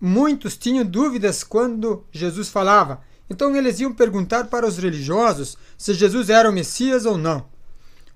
[0.00, 3.02] muitos tinham dúvidas quando Jesus falava.
[3.28, 7.46] Então eles iam perguntar para os religiosos se Jesus era o Messias ou não.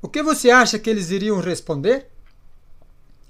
[0.00, 2.08] O que você acha que eles iriam responder?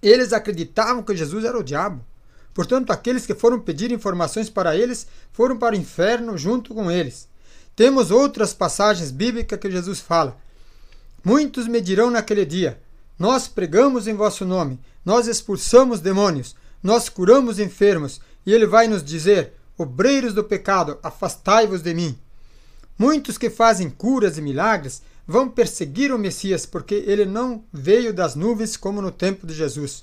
[0.03, 2.05] Eles acreditavam que Jesus era o diabo.
[2.53, 7.28] Portanto, aqueles que foram pedir informações para eles foram para o inferno junto com eles.
[7.76, 10.36] Temos outras passagens bíblicas que Jesus fala.
[11.24, 12.80] Muitos me dirão naquele dia:
[13.18, 19.05] Nós pregamos em vosso nome, nós expulsamos demônios, nós curamos enfermos, e ele vai nos
[19.05, 22.18] dizer: Obreiros do pecado, afastai-vos de mim.
[22.99, 28.34] Muitos que fazem curas e milagres vão perseguir o Messias, porque ele não veio das
[28.34, 30.03] nuvens como no tempo de Jesus.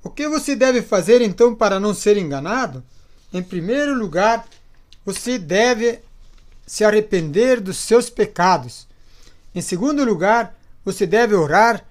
[0.00, 2.84] O que você deve fazer então para não ser enganado?
[3.32, 4.46] Em primeiro lugar,
[5.04, 5.98] você deve
[6.64, 8.86] se arrepender dos seus pecados.
[9.52, 11.84] Em segundo lugar, você deve orar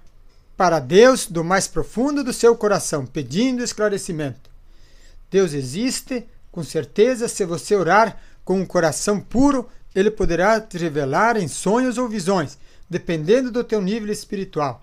[0.55, 4.55] para Deus do mais profundo do seu coração, pedindo esclarecimento.
[5.36, 11.36] Deus existe, com certeza, se você orar com um coração puro, ele poderá te revelar
[11.36, 12.57] em sonhos ou visões,
[12.89, 14.81] dependendo do teu nível espiritual.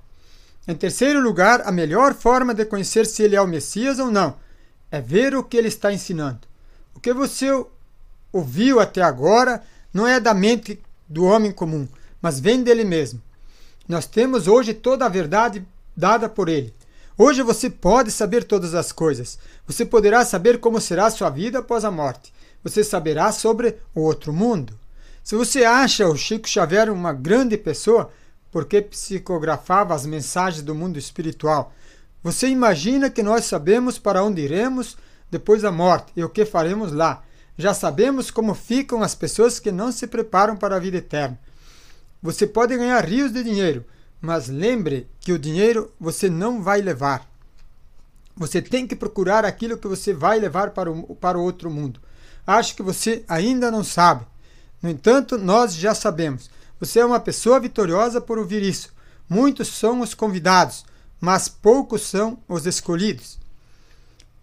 [0.68, 4.36] Em terceiro lugar, a melhor forma de conhecer se ele é o Messias ou não
[4.90, 6.40] é ver o que ele está ensinando.
[6.94, 7.48] O que você
[8.30, 10.78] ouviu até agora não é da mente
[11.08, 11.88] do homem comum,
[12.20, 13.22] mas vem dele mesmo.
[13.88, 16.74] Nós temos hoje toda a verdade dada por Ele.
[17.24, 19.38] Hoje você pode saber todas as coisas.
[19.64, 22.34] Você poderá saber como será sua vida após a morte.
[22.64, 24.76] Você saberá sobre o outro mundo.
[25.22, 28.10] Se você acha o Chico Xavier uma grande pessoa
[28.50, 31.72] porque psicografava as mensagens do mundo espiritual,
[32.24, 34.96] você imagina que nós sabemos para onde iremos
[35.30, 37.22] depois da morte e o que faremos lá.
[37.56, 41.38] Já sabemos como ficam as pessoas que não se preparam para a vida eterna.
[42.20, 43.84] Você pode ganhar rios de dinheiro,
[44.22, 47.28] mas lembre que o dinheiro você não vai levar.
[48.36, 52.00] Você tem que procurar aquilo que você vai levar para o, para o outro mundo.
[52.46, 54.24] Acho que você ainda não sabe.
[54.80, 56.48] No entanto, nós já sabemos.
[56.78, 58.90] Você é uma pessoa vitoriosa por ouvir isso.
[59.28, 60.84] Muitos são os convidados,
[61.20, 63.38] mas poucos são os escolhidos.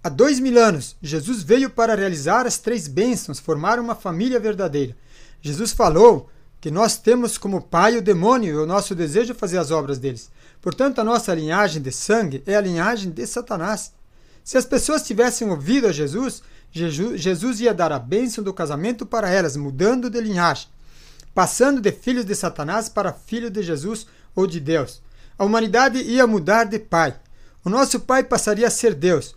[0.04, 4.96] Há dois mil anos, Jesus veio para realizar as três bênçãos, formar uma família verdadeira.
[5.42, 6.30] Jesus falou
[6.62, 9.98] que nós temos como pai o demônio e o nosso desejo é fazer as obras
[9.98, 10.30] deles.
[10.62, 13.94] Portanto, a nossa linhagem de sangue é a linhagem de Satanás.
[14.44, 16.42] Se as pessoas tivessem ouvido a Jesus,
[16.72, 20.68] Jesus ia dar a bênção do casamento para elas, mudando de linhagem,
[21.34, 24.06] passando de filhos de Satanás para filhos de Jesus
[24.36, 25.02] ou de Deus.
[25.38, 27.16] A humanidade ia mudar de pai.
[27.64, 29.36] O nosso pai passaria a ser Deus.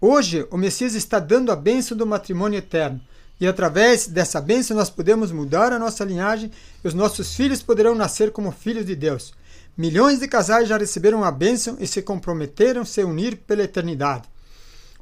[0.00, 3.00] Hoje, o Messias está dando a bênção do matrimônio eterno.
[3.40, 6.50] E através dessa bênção nós podemos mudar a nossa linhagem
[6.82, 9.34] e os nossos filhos poderão nascer como filhos de Deus.
[9.76, 14.28] Milhões de casais já receberam a bênção e se comprometeram a se unir pela eternidade.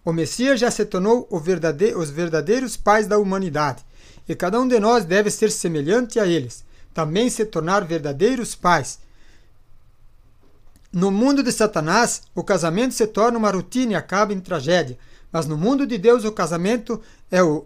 [0.04, 3.84] O Messias já se tornou verdade os verdadeiros pais da humanidade,
[4.28, 6.64] e cada um de nós deve ser semelhante a eles,
[6.94, 8.98] também se tornar verdadeiros pais.
[10.92, 14.98] No mundo de Satanás, o casamento se torna uma rotina e acaba em tragédia,
[15.30, 17.64] mas no mundo de Deus, o casamento é o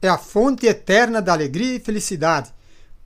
[0.00, 2.52] é a fonte eterna da alegria e felicidade.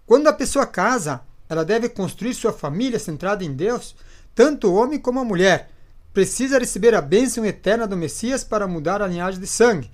[0.06, 3.94] Quando a pessoa casa, ela deve construir sua família centrada em Deus,
[4.34, 5.70] tanto o homem como a mulher.
[6.12, 9.90] Precisa receber a bênção eterna do Messias para mudar a linhagem de sangue,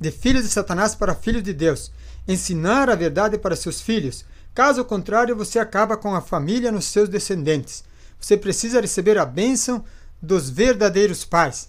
[0.00, 1.92] de filhos de Satanás para filhos de Deus,
[2.26, 4.24] ensinar a verdade para seus filhos.
[4.54, 7.84] Caso contrário, você acaba com a família nos seus descendentes.
[8.18, 9.84] Você precisa receber a bênção
[10.20, 11.68] dos verdadeiros pais.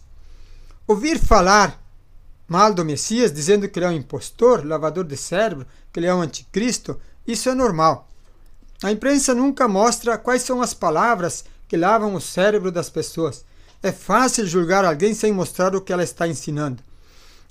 [0.88, 1.80] Ouvir falar
[2.50, 6.14] mal do Messias, dizendo que ele é um impostor, lavador de cérebro, que ele é
[6.14, 8.10] um anticristo, isso é normal.
[8.82, 13.46] A imprensa nunca mostra quais são as palavras que lavam o cérebro das pessoas.
[13.84, 16.82] É fácil julgar alguém sem mostrar o que ela está ensinando.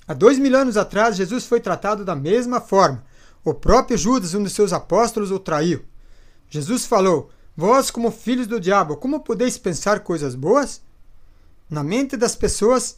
[0.07, 3.03] Há dois mil anos atrás, Jesus foi tratado da mesma forma.
[3.43, 5.85] O próprio Judas, um de seus apóstolos, o traiu.
[6.49, 10.81] Jesus falou: Vós, como filhos do diabo, como podeis pensar coisas boas?
[11.69, 12.97] Na mente das pessoas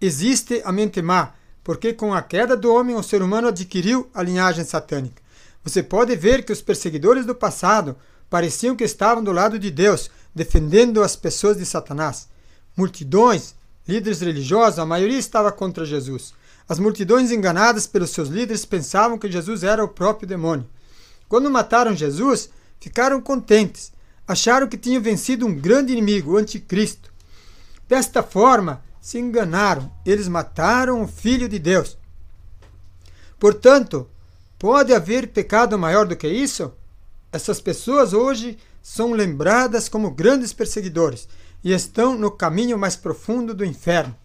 [0.00, 4.22] existe a mente má, porque com a queda do homem o ser humano adquiriu a
[4.22, 5.22] linhagem satânica.
[5.62, 7.96] Você pode ver que os perseguidores do passado
[8.30, 12.28] pareciam que estavam do lado de Deus, defendendo as pessoas de Satanás.
[12.76, 13.54] Multidões,
[13.86, 16.32] líderes religiosos, a maioria estava contra Jesus.
[16.68, 20.66] As multidões enganadas pelos seus líderes pensavam que Jesus era o próprio demônio.
[21.28, 23.92] Quando mataram Jesus, ficaram contentes.
[24.26, 27.10] Acharam que tinham vencido um grande inimigo, o anticristo.
[27.88, 29.90] Desta forma, se enganaram.
[30.04, 31.96] Eles mataram o Filho de Deus.
[33.38, 34.08] Portanto,
[34.58, 36.72] pode haver pecado maior do que isso?
[37.32, 41.28] Essas pessoas hoje são lembradas como grandes perseguidores
[41.62, 44.16] e estão no caminho mais profundo do inferno.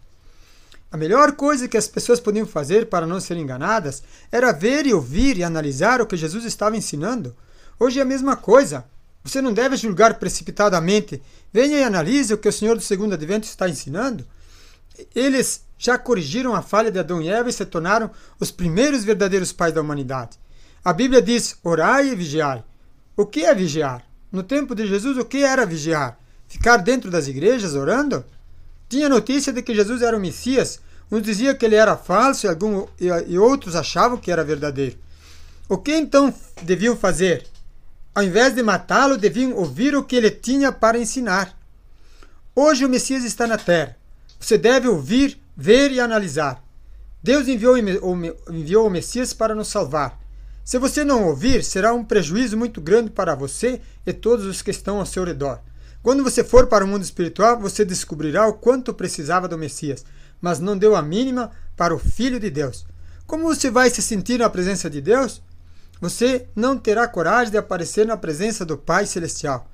[0.90, 4.94] A melhor coisa que as pessoas podiam fazer para não serem enganadas era ver e
[4.94, 7.34] ouvir e analisar o que Jesus estava ensinando.
[7.78, 8.84] Hoje é a mesma coisa.
[9.24, 11.20] Você não deve julgar precipitadamente.
[11.52, 14.24] Venha e analise o que o Senhor do Segundo Advento está ensinando.
[15.14, 19.52] Eles já corrigiram a falha de Adão e Eva e se tornaram os primeiros verdadeiros
[19.52, 20.38] pais da humanidade.
[20.84, 22.64] A Bíblia diz: orai e vigiai.
[23.16, 24.04] O que é vigiar?
[24.30, 26.18] No tempo de Jesus, o que era vigiar?
[26.48, 28.24] Ficar dentro das igrejas orando?
[28.88, 30.80] Tinha notícia de que Jesus era o Messias.
[31.10, 34.96] Uns diziam que ele era falso e, algum, e, e outros achavam que era verdadeiro.
[35.68, 37.46] O que então deviam fazer?
[38.14, 41.56] Ao invés de matá-lo, deviam ouvir o que ele tinha para ensinar.
[42.54, 43.96] Hoje o Messias está na terra.
[44.44, 46.62] Você deve ouvir, ver e analisar.
[47.22, 50.20] Deus enviou, enviou o Messias para nos salvar.
[50.62, 54.70] Se você não ouvir, será um prejuízo muito grande para você e todos os que
[54.70, 55.60] estão ao seu redor.
[56.02, 60.04] Quando você for para o mundo espiritual, você descobrirá o quanto precisava do Messias,
[60.42, 62.84] mas não deu a mínima para o Filho de Deus.
[63.26, 65.40] Como você vai se sentir na presença de Deus?
[66.02, 69.70] Você não terá coragem de aparecer na presença do Pai Celestial.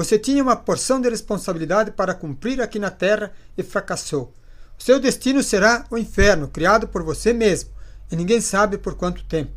[0.00, 4.34] Você tinha uma porção de responsabilidade para cumprir aqui na terra e fracassou.
[4.78, 7.68] O seu destino será o inferno, criado por você mesmo,
[8.10, 9.52] e ninguém sabe por quanto tempo.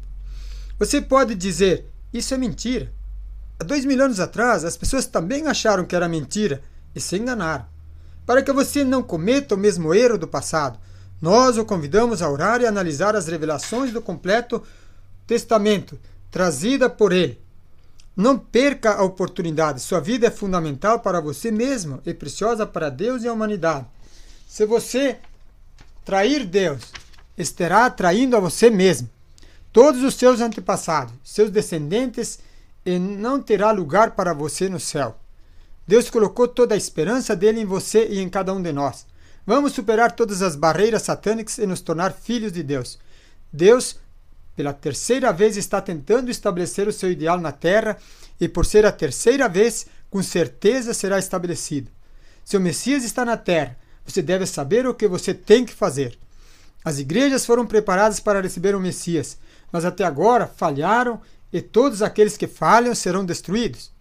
[0.77, 2.91] Você pode dizer: Isso é mentira.
[3.57, 6.61] Há dois mil anos atrás, as pessoas também acharam que era mentira
[6.93, 7.65] e se enganaram.
[8.25, 10.77] Para que você não cometa o mesmo erro do passado,
[11.21, 14.61] nós o convidamos a orar e analisar as revelações do completo
[15.25, 15.97] testamento
[16.29, 17.42] trazida por ele.
[18.15, 19.81] Não perca a oportunidade.
[19.81, 23.87] Sua vida é fundamental para você mesmo e preciosa para Deus e a humanidade.
[24.47, 25.17] Se você
[26.05, 26.91] trair Deus,
[27.37, 29.09] estará traindo a você mesmo.
[29.71, 32.39] Todos os seus antepassados, seus descendentes,
[32.85, 35.17] e não terá lugar para você no céu.
[35.87, 39.05] Deus colocou toda a esperança dele em você e em cada um de nós.
[39.45, 42.99] Vamos superar todas as barreiras satânicas e nos tornar filhos de Deus.
[43.51, 43.97] Deus
[44.55, 47.97] pela terceira vez está tentando estabelecer o seu ideal na terra
[48.39, 51.89] e por ser a terceira vez, com certeza será estabelecido.
[52.43, 56.17] Se o Messias está na terra, você deve saber o que você tem que fazer.
[56.83, 59.37] As igrejas foram preparadas para receber o Messias,
[59.71, 63.91] mas até agora falharam e todos aqueles que falham serão destruídos.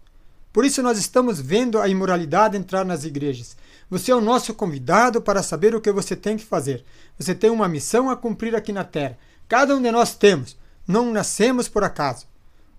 [0.51, 3.55] Por isso nós estamos vendo a imoralidade entrar nas igrejas.
[3.89, 6.83] Você é o nosso convidado para saber o que você tem que fazer.
[7.17, 9.17] Você tem uma missão a cumprir aqui na terra.
[9.53, 10.57] Cada um de nós temos.
[10.87, 12.25] Não nascemos por acaso.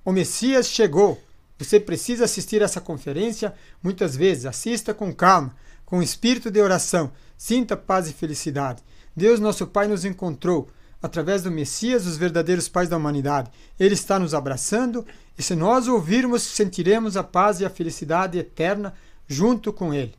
[0.04, 1.22] O Messias chegou.
[1.56, 4.44] Você precisa assistir essa conferência muitas vezes.
[4.44, 5.54] Assista com calma,
[5.86, 7.12] com espírito de oração.
[7.38, 8.82] Sinta paz e felicidade.
[9.14, 10.68] Deus, nosso Pai, nos encontrou
[11.00, 13.52] através do Messias, os verdadeiros pais da humanidade.
[13.78, 15.06] Ele está nos abraçando
[15.38, 18.92] e, se nós ouvirmos, sentiremos a paz e a felicidade eterna
[19.28, 20.16] junto com Ele.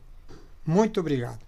[0.64, 1.45] Muito obrigado.